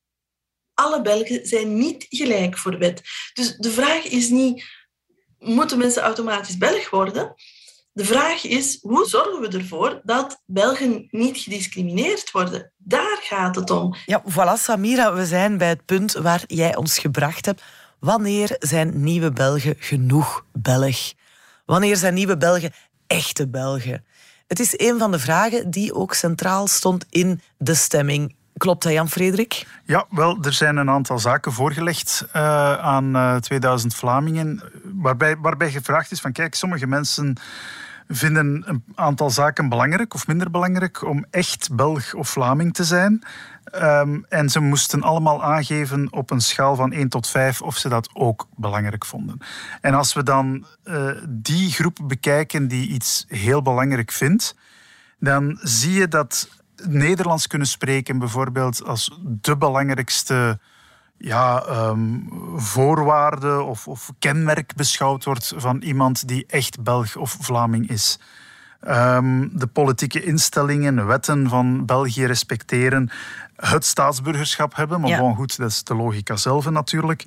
[0.75, 3.03] Alle Belgen zijn niet gelijk voor de wet.
[3.33, 4.65] Dus de vraag is niet,
[5.39, 7.35] moeten mensen automatisch Belg worden?
[7.93, 12.73] De vraag is, hoe zorgen we ervoor dat Belgen niet gediscrimineerd worden?
[12.77, 13.97] Daar gaat het om.
[14.07, 17.63] Ja, voilà, Samira, we zijn bij het punt waar jij ons gebracht hebt.
[17.99, 21.13] Wanneer zijn nieuwe Belgen genoeg Belg?
[21.67, 22.73] Wanneer zijn nieuwe Belgen
[23.07, 24.05] echte Belgen?
[24.47, 28.37] Het is een van de vragen die ook centraal stond in de stemming.
[28.57, 29.67] Klopt dat, Jan-Frederik?
[29.85, 35.71] Ja, wel, er zijn een aantal zaken voorgelegd eh, aan eh, 2000 Vlamingen, waarbij, waarbij
[35.71, 37.37] gevraagd is van kijk, sommige mensen
[38.09, 43.23] vinden een aantal zaken belangrijk of minder belangrijk om echt Belg of Vlaming te zijn.
[43.65, 47.89] Ehm, en ze moesten allemaal aangeven op een schaal van 1 tot 5 of ze
[47.89, 49.39] dat ook belangrijk vonden.
[49.81, 54.55] En als we dan uh, die groep bekijken die iets heel belangrijk vindt,
[55.19, 56.49] dan zie je dat
[56.89, 60.59] Nederlands kunnen spreken bijvoorbeeld als de belangrijkste
[61.17, 67.89] ja, um, voorwaarde of, of, kenmerk beschouwd wordt van iemand die echt Belg of Vlaming
[67.89, 68.19] is.
[68.89, 73.11] Um, de politieke instellingen, wetten van België respecteren,
[73.57, 75.33] het staatsburgerschap hebben, maar ja.
[75.35, 77.25] goed, dat is de logica zelf natuurlijk.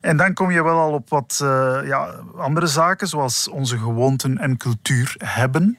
[0.00, 4.38] En dan kom je wel al op wat uh, ja, andere zaken, zoals onze gewoonten
[4.38, 5.78] en cultuur hebben.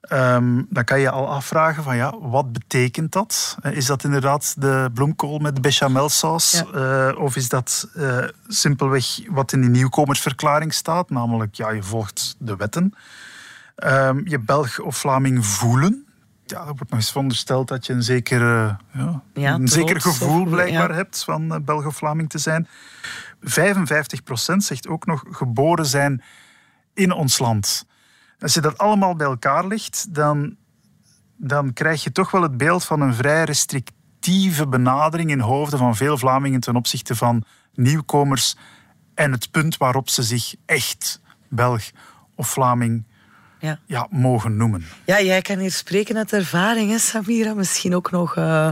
[0.00, 3.56] Um, dan kan je al afvragen van ja, wat betekent dat?
[3.62, 6.62] Eh, is dat inderdaad de bloemkool met bechamelsaus?
[6.72, 7.10] Ja.
[7.10, 11.10] Uh, of is dat uh, simpelweg wat in die nieuwkomersverklaring staat?
[11.10, 12.94] Namelijk, ja, je volgt de wetten.
[13.76, 16.06] Um, je Belg of Vlaming voelen.
[16.44, 18.40] Ja, er wordt nog eens verondersteld dat je een zeker,
[18.92, 22.68] ja, ja, een zeker gevoel blijkbaar hebt van Belg of Vlaming te zijn.
[23.40, 26.22] 55% zegt ook nog geboren zijn
[26.94, 27.86] in ons land.
[28.40, 30.56] Als je dat allemaal bij elkaar legt, dan,
[31.36, 35.96] dan krijg je toch wel het beeld van een vrij restrictieve benadering in hoofden van
[35.96, 38.56] veel Vlamingen ten opzichte van nieuwkomers
[39.14, 41.90] en het punt waarop ze zich echt Belg
[42.34, 43.04] of Vlaming
[43.60, 43.78] ja.
[43.86, 44.84] Ja, mogen noemen.
[45.04, 47.54] Ja, jij kan hier spreken uit ervaring, hè, Samira.
[47.54, 48.68] Misschien ook nog uh,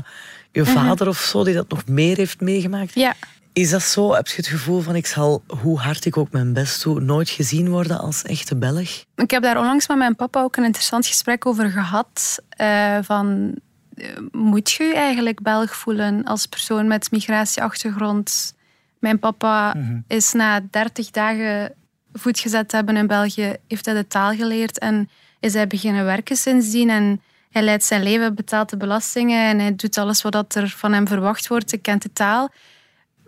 [0.53, 0.71] je mhm.
[0.71, 2.95] vader of zo, die dat nog meer heeft meegemaakt.
[2.95, 3.14] Ja.
[3.57, 4.15] Is dat zo?
[4.15, 7.29] Heb je het gevoel van ik zal, hoe hard ik ook mijn best doe, nooit
[7.29, 9.05] gezien worden als echte Belg?
[9.15, 12.43] Ik heb daar onlangs met mijn papa ook een interessant gesprek over gehad.
[12.61, 13.55] Uh, van,
[13.95, 18.55] uh, moet je je eigenlijk Belg voelen als persoon met migratieachtergrond?
[18.99, 20.05] Mijn papa mm-hmm.
[20.09, 21.75] is na 30 dagen
[22.13, 26.37] voet gezet hebben in België, heeft hij de taal geleerd en is hij beginnen werken
[26.37, 26.91] sindsdien.
[26.91, 30.93] En hij leidt zijn leven, betaalt de belastingen en hij doet alles wat er van
[30.93, 31.71] hem verwacht wordt.
[31.71, 32.51] Hij kent de taal.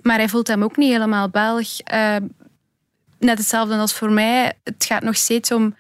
[0.03, 1.69] Maar hij voelt hem ook niet helemaal Belg.
[1.95, 2.17] Uh,
[3.19, 4.53] net hetzelfde als voor mij.
[4.65, 5.77] Het gaat nog steeds om,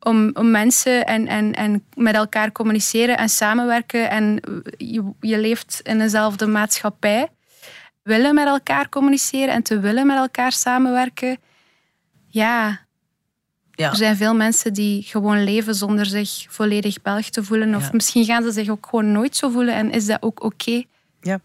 [0.00, 4.10] om, om mensen en, en, en met elkaar communiceren en samenwerken.
[4.10, 4.40] En
[4.76, 7.28] je, je leeft in dezelfde maatschappij.
[8.02, 11.38] Willen met elkaar communiceren en te willen met elkaar samenwerken.
[12.28, 12.80] Ja,
[13.70, 13.90] ja.
[13.90, 17.74] Er zijn veel mensen die gewoon leven zonder zich volledig Belg te voelen.
[17.74, 20.82] Of misschien gaan ze zich ook gewoon nooit zo voelen en is dat ook oké.
[21.20, 21.40] Ja.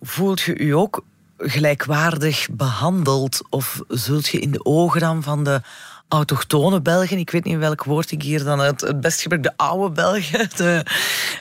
[0.00, 1.04] Voelt je u ook
[1.42, 3.40] gelijkwaardig behandeld?
[3.50, 5.60] Of zult je in de ogen dan van de
[6.08, 9.56] autochtone Belgen, ik weet niet welk woord ik hier dan het, het best gebruik, de
[9.56, 10.84] oude Belgen, de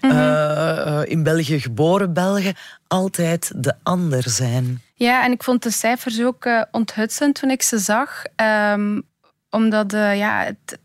[0.02, 0.12] mhm.
[0.12, 2.56] eh, eh, in België geboren Belgen,
[2.88, 4.82] altijd de ander zijn.
[4.93, 8.24] Ja, en ik vond de cijfers ook uh, onthutsend toen ik ze zag.
[8.74, 9.04] Um,
[9.49, 10.80] omdat ja, het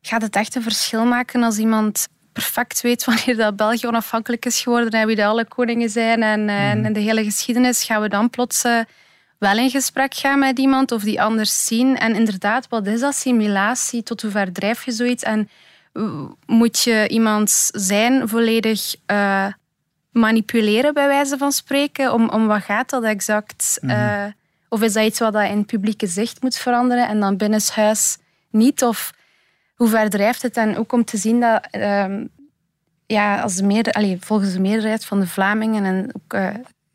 [0.00, 4.60] gaat het echt een verschil maken als iemand perfect weet wanneer dat België onafhankelijk is
[4.60, 6.84] geworden en wie de alle koningen zijn en, mm.
[6.84, 8.80] en de hele geschiedenis, gaan we dan plots uh,
[9.38, 11.98] wel in gesprek gaan met iemand of die anders zien.
[11.98, 14.02] En inderdaad, wat is assimilatie?
[14.02, 15.22] Tot hoe ver drijf je zoiets?
[15.22, 15.48] En
[16.46, 19.46] moet je iemand zijn volledig uh,
[20.10, 22.12] manipuleren, bij wijze van spreken?
[22.12, 23.78] Om, om wat gaat dat exact?
[23.80, 23.90] Mm.
[23.90, 24.24] Uh,
[24.68, 28.16] of is dat iets wat dat in publieke zicht moet veranderen en dan binnenshuis
[28.50, 28.82] niet?
[28.82, 29.12] Of
[29.80, 30.56] hoe ver drijft het?
[30.56, 32.04] En ook om te zien dat uh,
[33.06, 36.48] ja, als de meerder, allez, volgens de meerderheid van de Vlamingen en ook uh,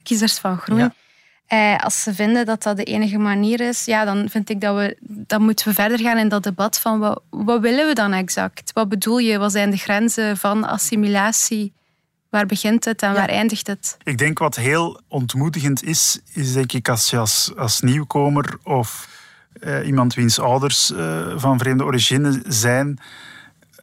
[0.04, 0.94] kiezers van Groen,
[1.48, 4.76] eh, als ze vinden dat dat de enige manier is, ja, dan vind ik dat
[4.76, 8.14] we dan moeten we verder gaan in dat debat van wat, wat willen we dan
[8.14, 8.74] exact?
[8.74, 9.38] Wat bedoel je?
[9.38, 11.74] Wat zijn de grenzen van assimilatie?
[12.30, 13.98] Waar begint het en waar eindigt het?
[14.04, 19.15] Ik denk wat heel ontmoedigend is, is denk ik als je als, als nieuwkomer of
[19.60, 23.00] uh, iemand wiens ouders uh, van vreemde origine zijn,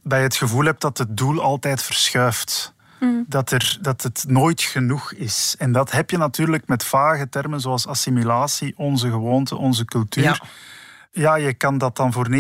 [0.03, 2.75] dat je het gevoel hebt dat het doel altijd verschuift.
[3.01, 3.25] Mm.
[3.29, 5.55] Dat, er, dat het nooit genoeg is.
[5.59, 10.23] En dat heb je natuurlijk met vage termen zoals assimilatie, onze gewoonte, onze cultuur.
[10.23, 10.41] Ja.
[11.11, 12.37] ja je kan dat dan voor 99%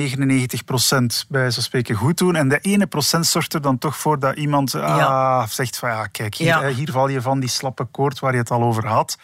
[1.28, 2.36] bij zo spreken goed doen.
[2.36, 6.06] En de ene procent zorgt er dan toch voor dat iemand ah, zegt van ja,
[6.06, 9.18] kijk, hier, hier val je van die slappe koord waar je het al over had.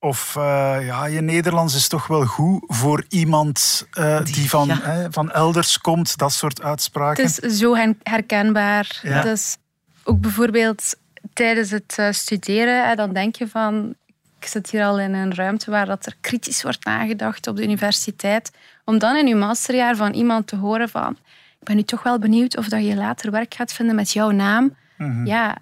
[0.00, 0.42] Of uh,
[0.86, 5.06] ja, je Nederlands is toch wel goed voor iemand uh, die, die, van, ja.
[5.10, 7.24] van elders komt, dat soort uitspraken.
[7.24, 9.00] Het is zo herkenbaar.
[9.02, 9.22] Ja.
[9.22, 9.56] Dus
[10.04, 10.94] ook bijvoorbeeld
[11.32, 13.94] tijdens het uh, studeren, dan denk je van...
[14.40, 17.62] Ik zit hier al in een ruimte waar dat er kritisch wordt nagedacht op de
[17.62, 18.50] universiteit.
[18.84, 21.16] Om dan in je masterjaar van iemand te horen van...
[21.60, 24.30] Ik ben nu toch wel benieuwd of dat je later werk gaat vinden met jouw
[24.30, 24.76] naam.
[24.96, 25.26] Mm -hmm.
[25.26, 25.56] Ja,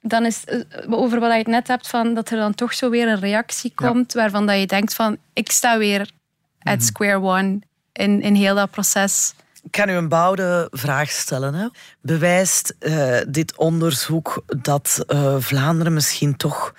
[0.00, 2.90] dan is eh, over wat je het net hebt, van dat er dan toch zo
[2.90, 6.10] weer een reactie komt waarvan dat je denkt van ik sta weer
[6.58, 6.84] at mhm.
[6.84, 7.58] square one
[7.92, 9.34] in, in heel dat proces.
[9.62, 11.54] Ik kan u een bouwde vraag stellen.
[11.54, 11.68] Hè.
[12.00, 16.74] Bewijst uh, dit onderzoek dat uh, Vlaanderen misschien toch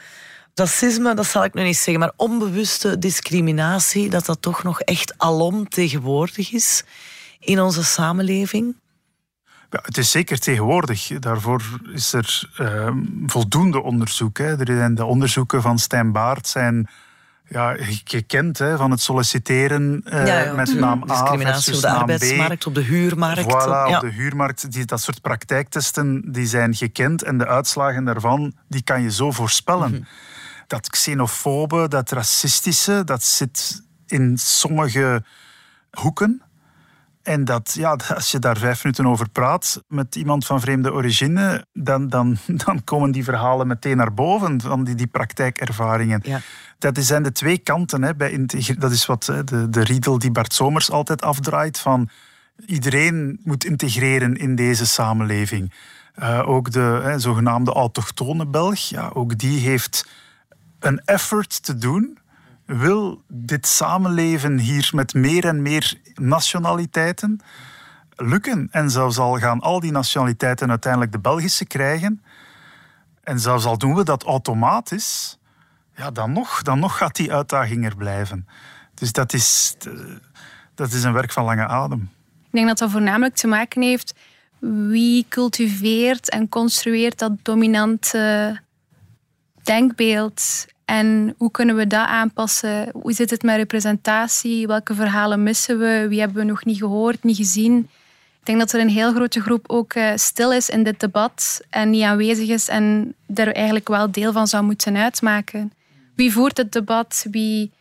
[0.53, 5.13] racisme, dat zal ik nu niet zeggen, maar onbewuste discriminatie, dat dat toch nog echt
[5.17, 6.84] alom tegenwoordig is
[7.39, 8.76] in onze samenleving?
[9.70, 11.07] Ja, het is zeker tegenwoordig.
[11.07, 11.61] Daarvoor
[11.93, 12.91] is er uh,
[13.26, 14.38] voldoende onderzoek.
[14.38, 14.59] Hè.
[14.59, 16.89] Er zijn de onderzoeken van Stijn Baart zijn
[17.49, 20.53] ja, gekend hè, van het solliciteren uh, ja, ja.
[20.53, 23.43] met naam A Discriminatie op de arbeidsmarkt, op de huurmarkt.
[23.43, 24.72] Voilà, op de huurmarkt.
[24.72, 29.32] Die, dat soort praktijktesten die zijn gekend en de uitslagen daarvan die kan je zo
[29.32, 29.89] voorspellen.
[29.89, 30.05] Mm -hmm.
[30.67, 35.24] Dat xenofobe, dat racistische, dat zit in sommige
[35.91, 36.41] hoeken.
[37.30, 41.66] En dat, ja, als je daar vijf minuten over praat met iemand van vreemde origine,
[41.74, 46.20] dan, dan, dan komen die verhalen meteen naar boven, van die, die praktijkervaringen.
[46.24, 46.40] Ja.
[46.78, 48.04] Dat zijn de twee kanten.
[48.04, 48.46] Hè, bij
[48.78, 52.10] dat is wat de, de riedel die Bart Somers altijd afdraait, van
[52.66, 55.74] iedereen moet integreren in deze samenleving.
[56.20, 60.08] Uh, ook de hè, zogenaamde autochtone Belg, ja, ook die heeft
[60.80, 62.18] een effort te doen
[62.78, 67.39] wil dit samenleven hier met meer en meer nationaliteiten
[68.15, 68.67] lukken.
[68.72, 72.24] En zelfs al gaan al die nationaliteiten uiteindelijk de Belgische krijgen,
[73.24, 75.38] en zelfs al doen we dat automatisch,
[75.95, 78.47] ja, dan, nog, dan nog gaat die uitdaging er blijven.
[78.93, 79.76] Dus dat is,
[80.76, 82.09] dat is een werk van lange adem.
[82.45, 84.13] Ik denk dat dat voornamelijk te maken heeft
[84.89, 88.59] wie cultiveert en construeert dat dominante
[89.63, 92.90] denkbeeld en hoe kunnen we dat aanpassen?
[92.94, 94.68] Hoe zit het met representatie?
[94.68, 96.06] Welke verhalen missen we?
[96.10, 97.78] Wie hebben we nog niet gehoord, niet gezien?
[98.40, 101.62] Ik denk dat er een heel grote groep ook eh, stil is in dit debat
[101.70, 105.72] en niet aanwezig is en er eigenlijk wel deel van zou moeten uitmaken.
[106.16, 107.26] Wie voert het debat?
[107.32, 107.72] Wie,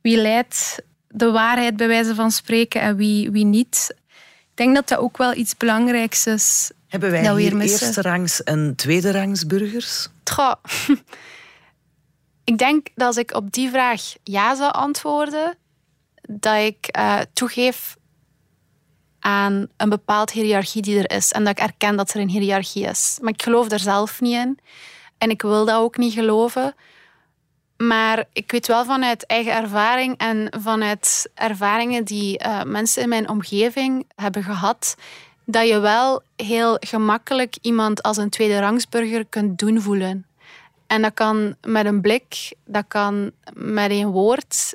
[0.00, 3.94] wie leidt de waarheid bij wijze van spreken en wie, wie niet?
[4.40, 6.70] Ik denk dat dat ook wel iets belangrijks is.
[6.88, 10.08] Hebben wij hier eerste rangs en tweede rangs burgers?
[10.22, 10.58] Tja,
[12.44, 15.56] ik denk dat als ik op die vraag ja zou antwoorden,
[16.22, 17.96] dat ik uh, toegeef
[19.20, 21.32] aan een bepaald hiërarchie die er is.
[21.32, 23.18] En dat ik erken dat er een hiërarchie is.
[23.20, 24.58] Maar ik geloof daar zelf niet in.
[25.18, 26.74] En ik wil dat ook niet geloven.
[27.76, 33.28] Maar ik weet wel vanuit eigen ervaring en vanuit ervaringen die uh, mensen in mijn
[33.28, 34.96] omgeving hebben gehad,
[35.44, 40.26] dat je wel heel gemakkelijk iemand als een tweede rangsburger kunt doen voelen.
[40.86, 44.74] En dat kan met een blik, dat kan met één woord,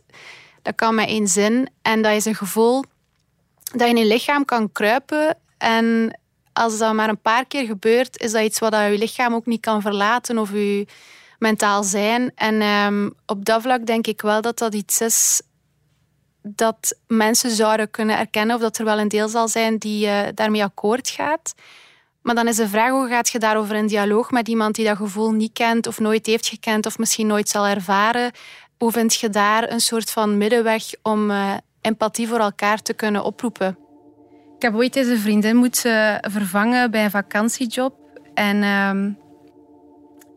[0.62, 1.70] dat kan met één zin.
[1.82, 2.84] En dat is een gevoel
[3.64, 5.38] dat je in je lichaam kan kruipen.
[5.58, 6.20] En
[6.54, 9.62] als dat maar een paar keer gebeurt, is dat iets wat je lichaam ook niet
[9.62, 10.88] kan verlaten of je
[11.40, 12.32] mentaal zijn.
[12.36, 15.42] En um, op dat vlak denk ik wel dat dat iets is
[16.42, 20.22] dat mensen zouden kunnen erkennen of dat er wel een deel zal zijn die uh,
[20.34, 21.54] daarmee akkoord gaat.
[22.22, 24.98] Maar dan is de vraag, hoe gaat je daarover in dialoog met iemand die dat
[24.98, 28.32] gevoel niet kent of nooit heeft gekend of misschien nooit zal ervaren?
[28.78, 33.24] Hoe vind je daar een soort van middenweg om uh, empathie voor elkaar te kunnen
[33.24, 33.78] oproepen?
[34.56, 37.94] Ik heb ooit deze vriendin moeten vervangen bij een vakantiejob.
[38.34, 39.14] En uh,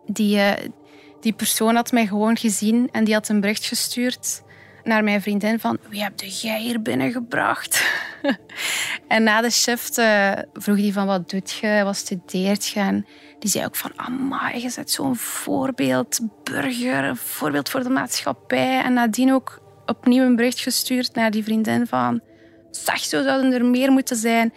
[0.07, 0.51] die, uh,
[1.20, 4.43] die persoon had mij gewoon gezien en die had een bericht gestuurd
[4.85, 7.85] naar mijn vriendin van wie heb jij hier binnengebracht?
[9.09, 12.80] en na de shift uh, vroeg hij van wat doet je, wat studeert je?
[12.80, 13.07] En
[13.39, 18.83] die zei ook van amai, je bent zo'n voorbeeld burger, een voorbeeld voor de maatschappij.
[18.83, 22.20] En nadien ook opnieuw een bericht gestuurd naar die vriendin van
[22.70, 24.53] zag, zo zouden er meer moeten zijn.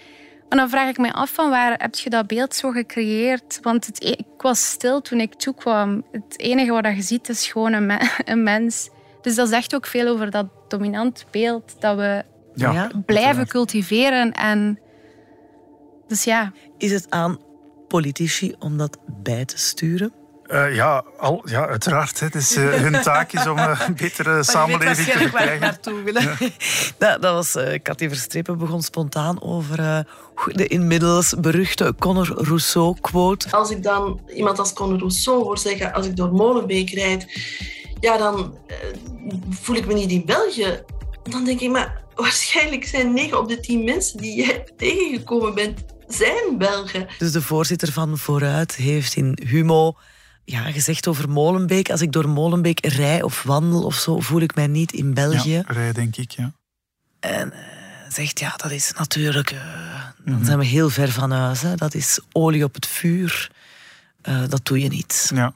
[0.49, 3.59] En dan vraag ik me af van waar heb je dat beeld zo gecreëerd?
[3.61, 6.05] Want het, e- ik was stil toen ik toekwam.
[6.11, 7.91] Het enige wat je ziet is gewoon een,
[8.31, 8.89] een mens
[9.25, 12.23] dus dat zegt ook veel over dat dominant beeld dat we
[12.55, 14.31] ja, blijven cultiveren.
[14.31, 14.79] En
[16.07, 16.51] dus ja.
[16.77, 17.39] Is het aan
[17.87, 20.13] politici om dat bij te sturen?
[20.47, 22.19] Uh, ja, al, ja, uiteraard.
[22.19, 25.59] Het is, uh, hun taak is om uh, een betere samenleving te krijgen.
[25.59, 26.21] naartoe willen.
[26.21, 26.37] Ja.
[26.97, 30.05] dat, dat was uh, Cathy Verstrepen begon spontaan over
[30.45, 33.51] de inmiddels beruchte Conor Rousseau-quote.
[33.51, 35.93] Als ik dan iemand als Conor Rousseau hoor zeggen...
[35.93, 37.27] als ik door Molenbeek rijd
[38.05, 38.75] ja, dan uh,
[39.49, 40.83] voel ik me niet in België.
[41.23, 45.85] Dan denk ik, maar waarschijnlijk zijn 9 op de 10 mensen die jij tegengekomen bent,
[46.07, 47.07] zijn Belgen.
[47.17, 49.95] Dus de voorzitter van Vooruit heeft in Humo
[50.43, 51.89] ja, gezegd over Molenbeek.
[51.89, 55.51] Als ik door Molenbeek rij of wandel of zo, voel ik mij niet in België.
[55.51, 56.53] Ja, rij denk ik, ja.
[57.19, 57.59] En uh,
[58.09, 59.51] zegt, ja, dat is natuurlijk...
[59.51, 60.45] Uh, dan mm -hmm.
[60.45, 61.61] zijn we heel ver van huis.
[61.61, 61.75] Hè.
[61.75, 63.51] Dat is olie op het vuur.
[64.29, 65.31] Uh, dat doe je niet.
[65.33, 65.53] Ja.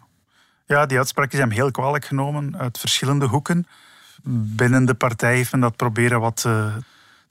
[0.70, 3.68] Ja, die uitspraak is hem heel kwalijk genomen uit verschillende hoeken.
[4.24, 6.76] Binnen de partij heeft men dat proberen wat uh,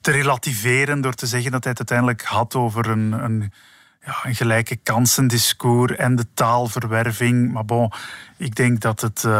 [0.01, 3.53] te relativeren door te zeggen dat hij het uiteindelijk had over een, een,
[4.05, 7.51] ja, een gelijke kansendiscours en de taalverwerving.
[7.51, 7.91] Maar bon,
[8.37, 9.31] ik denk dat het, uh,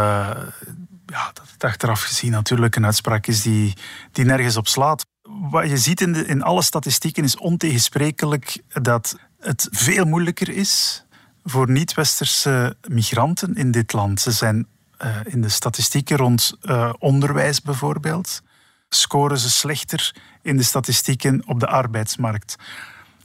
[1.05, 3.73] ja, dat achteraf gezien natuurlijk een uitspraak is die,
[4.11, 5.05] die nergens op slaat.
[5.21, 11.03] Wat je ziet in, de, in alle statistieken is ontegensprekelijk dat het veel moeilijker is
[11.49, 14.21] voor niet-westerse migranten in dit land.
[14.21, 14.67] Ze zijn
[15.01, 18.41] uh, in de statistieken rond uh, onderwijs bijvoorbeeld,
[18.89, 22.57] scoren ze slechter in de statistieken op de arbeidsmarkt.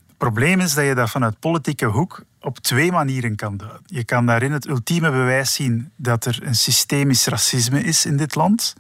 [0.06, 3.68] Het probleem is dat je dat vanuit politieke hoek op twee manieren kan doen.
[3.86, 8.34] Je kan daarin het ultieme bewijs zien dat er een systemisch racisme is in dit
[8.34, 8.74] land.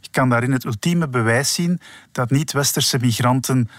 [0.00, 1.80] Je kan daarin het ultieme bewijs zien
[2.12, 3.70] dat niet-westerse migranten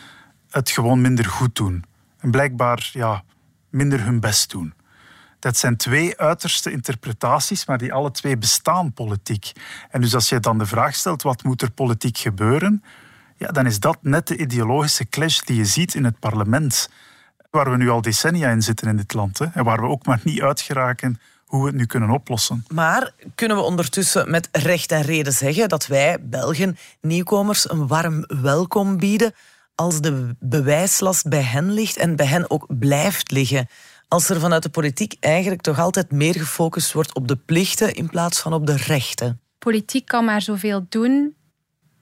[0.50, 1.84] het gewoon minder goed doen.
[2.20, 3.24] En blijkbaar ja,
[3.70, 4.74] minder hun best doen.
[5.40, 9.52] Dat zijn twee uiterste interpretaties, maar die alle twee bestaan politiek.
[9.90, 12.84] En dus als je dan de vraag stelt, wat moet er politiek gebeuren?
[13.38, 16.90] Ja, dan is dat net de ideologische clash die je ziet in het parlement.
[17.52, 19.38] Waar we nu al decennia in zitten in dit land.
[19.38, 22.66] Hè, en waar we ook maar niet uitgeraken hoe we het nu kunnen oplossen.
[22.74, 28.24] Maar kunnen we ondertussen met recht en reden zeggen dat wij, Belgen, nieuwkomers een warm
[28.42, 29.34] welkom bieden
[29.76, 33.70] als de bewijslast bij hen ligt en bij hen ook blijft liggen?
[34.10, 38.10] Als er vanuit de politiek eigenlijk toch altijd meer gefocust wordt op de plichten in
[38.10, 39.41] plaats van op de rechten?
[39.57, 41.36] Politiek kan maar zoveel doen.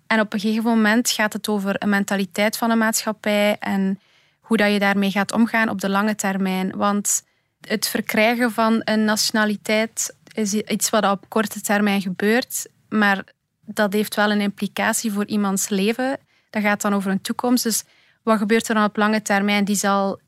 [0.07, 3.99] En op een gegeven moment gaat het over een mentaliteit van een maatschappij en
[4.39, 6.75] hoe dat je daarmee gaat omgaan op de lange termijn.
[6.75, 7.23] Want
[7.61, 13.23] het verkrijgen van een nationaliteit is iets wat op korte termijn gebeurt, maar
[13.65, 16.19] dat heeft wel een implicatie voor iemands leven.
[16.49, 17.63] Dat gaat dan over een toekomst.
[17.63, 17.83] Dus
[18.23, 19.65] wat gebeurt er dan op lange termijn?
[19.65, 20.19] Die zal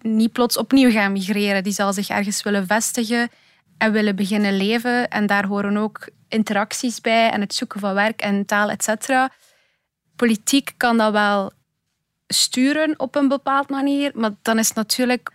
[0.00, 1.62] niet plots opnieuw gaan migreren.
[1.62, 3.28] Die zal zich ergens willen vestigen
[3.78, 5.08] en willen beginnen leven.
[5.08, 8.88] En daar horen ook interacties bij en het zoeken van werk en taal, etc.
[10.16, 11.52] Politiek kan dat wel
[12.26, 15.32] sturen op een bepaald manier, maar dan is natuurlijk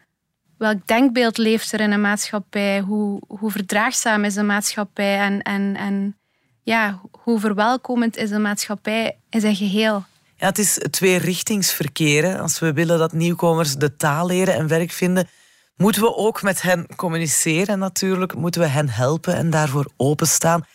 [0.60, 2.80] welk denkbeeld leeft er in een maatschappij?
[2.80, 5.20] Hoe, hoe verdraagzaam is een maatschappij?
[5.20, 6.18] En, en, en
[6.64, 10.04] ja, hoe verwelkomend is een maatschappij in zijn geheel?
[10.40, 12.40] Het is tweerichtingsverkeer.
[12.40, 15.28] Als we willen dat nieuwkomers de taal leren en werk vinden,
[15.76, 18.36] moeten we ook met hen communiceren natuurlijk.
[18.36, 20.66] Moeten we hen helpen en daarvoor openstaan.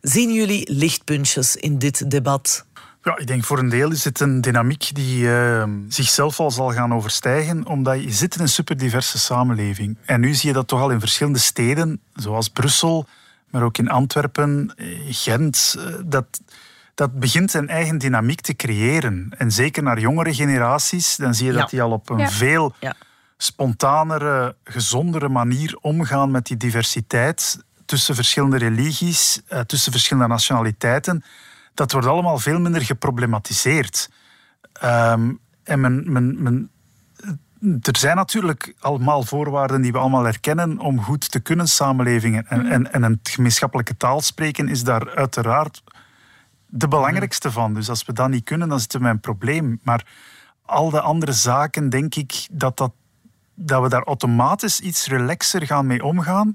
[0.00, 2.66] Zien jullie lichtpuntjes in dit debat?
[3.02, 6.72] Ja, ik denk voor een deel is het een dynamiek die uh, zichzelf al zal
[6.72, 9.98] gaan overstijgen, omdat je zit in een superdiverse samenleving.
[10.04, 13.06] En nu zie je dat toch al in verschillende steden, zoals Brussel,
[13.50, 16.40] maar ook in Antwerpen, eh, Gent, eh, dat
[16.94, 19.34] dat begint een eigen dynamiek te creëren.
[19.38, 22.74] En zeker naar jongere generaties, dan zie je dat die al op een veel
[23.36, 31.24] spontanere, gezondere manier omgaan met die diversiteit tussen verschillende religies, eh, tussen verschillende nationaliteiten.
[31.74, 34.10] Dat wordt allemaal veel minder geproblematiseerd.
[34.84, 36.70] Um, en men, men, men,
[37.82, 42.46] er zijn natuurlijk allemaal voorwaarden die we allemaal erkennen om goed te kunnen samenleven.
[42.46, 42.72] En, mhm.
[42.72, 45.82] en, en een gemeenschappelijke taal spreken is daar uiteraard
[46.74, 47.74] de belangrijkste van.
[47.74, 49.80] Dus als we dat niet kunnen, dan zitten we met een probleem.
[49.82, 50.06] Maar
[50.62, 52.92] al de andere zaken, denk ik dat, dat,
[53.54, 56.54] dat we daar automatisch iets relaxer gaan mee omgaan.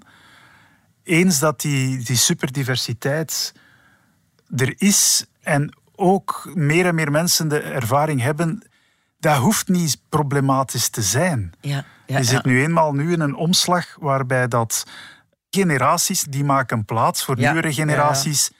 [1.04, 3.54] Eens dat die, die superdiversiteit
[4.56, 8.68] er is en ook meer en meer mensen de ervaring hebben,
[9.20, 11.52] dat hoeft niet problematisch te zijn.
[11.62, 14.84] Ja, ja, Je zit nu eenmaal nu in een omslag waarbij dat
[15.50, 18.52] generaties die maken plaats voor nieuwere generaties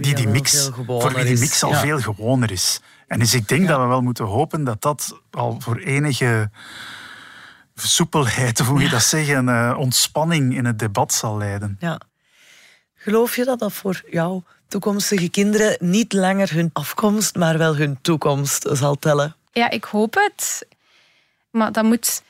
[0.00, 2.80] die die mix, voor wie die mix al veel gewoner is.
[3.06, 6.50] En dus ik denk dat we wel moeten hopen dat dat al voor enige
[7.74, 11.76] soepelheid, of hoe je dat zeggen, uh, ontspanning in het debat zal leiden.
[11.80, 12.00] Ja.
[12.94, 17.98] Geloof je dat dat voor jouw toekomstige kinderen niet langer hun afkomst, maar wel hun
[18.00, 19.36] toekomst zal tellen?
[19.52, 20.66] Ja, ik hoop het.
[21.50, 22.22] Maar dat moet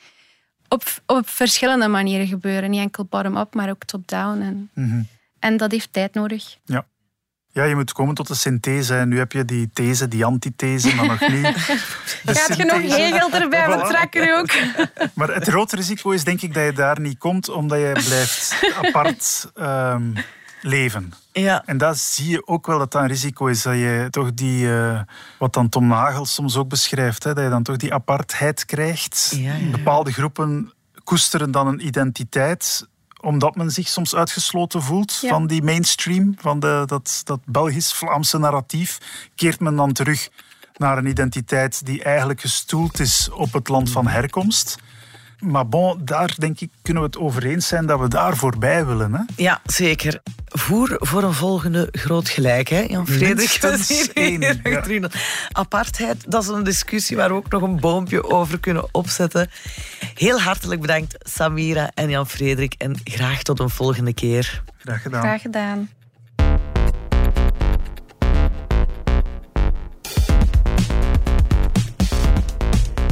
[0.67, 2.69] op, op verschillende manieren gebeuren.
[2.69, 4.41] Niet enkel bottom-up, maar ook top-down.
[4.41, 5.01] En, mhm.
[5.39, 6.57] en dat heeft tijd nodig.
[6.65, 6.85] Ja.
[7.55, 8.95] Ja, je moet komen tot de synthese.
[8.95, 11.47] En nu heb je die these, die antithese, maar nog niet.
[12.37, 13.81] Gaat je nog Hegel erbij voilà.
[13.81, 14.49] betrekken ook?
[15.13, 18.55] Maar het grote risico is denk ik dat je daar niet komt, omdat je blijft
[18.81, 20.13] apart um,
[20.61, 21.13] leven.
[21.31, 21.63] Ja.
[21.65, 23.61] En daar zie je ook wel dat dat een risico is.
[23.61, 25.01] Dat je toch die, uh,
[25.39, 29.33] wat dan Tom Nagel soms ook beschrijft, hè, dat je dan toch die apartheid krijgt.
[29.35, 29.69] Ja, ja.
[29.69, 32.87] Bepaalde groepen koesteren dan een identiteit
[33.25, 38.97] omdat men zich soms uitgesloten voelt van die mainstream, van de, dat, dat Belgisch-Vlaamse narratief,
[39.35, 40.29] keert men dan terug
[40.77, 44.77] naar een identiteit die eigenlijk gestoeld is op het land van herkomst.
[45.39, 48.85] Maar bon, daar denk ik kunnen we het over eens zijn dat we daar voorbij
[48.85, 49.13] willen.
[49.13, 49.21] Hè?
[49.35, 50.21] Ja, zeker.
[50.45, 53.59] Voer voor een volgende groot gelijk, hè, Jan Frederik?
[54.95, 55.09] Ja.
[55.51, 59.49] Apartheid, dat is een discussie waar we ook nog een boompje over kunnen opzetten.
[60.13, 62.73] Heel hartelijk bedankt, Samira en Jan Frederik.
[62.77, 64.63] En graag tot een volgende keer.
[64.77, 65.21] Graag gedaan.
[65.21, 65.89] Graag gedaan.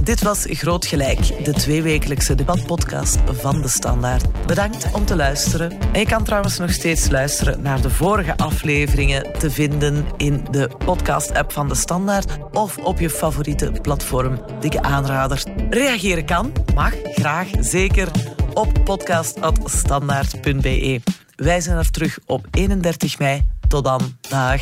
[0.03, 4.45] Dit was Groot Gelijk, de tweewekelijkse debatpodcast van De Standaard.
[4.45, 5.71] Bedankt om te luisteren.
[5.93, 10.69] En je kan trouwens nog steeds luisteren naar de vorige afleveringen te vinden in de
[10.85, 14.41] podcast-app van De Standaard of op je favoriete platform.
[14.59, 15.43] Dikke aanrader.
[15.69, 18.11] Reageren kan, mag, graag, zeker
[18.53, 21.01] op podcast.standaard.be.
[21.35, 23.45] Wij zijn er terug op 31 mei.
[23.67, 24.01] Tot dan.
[24.29, 24.61] Dag.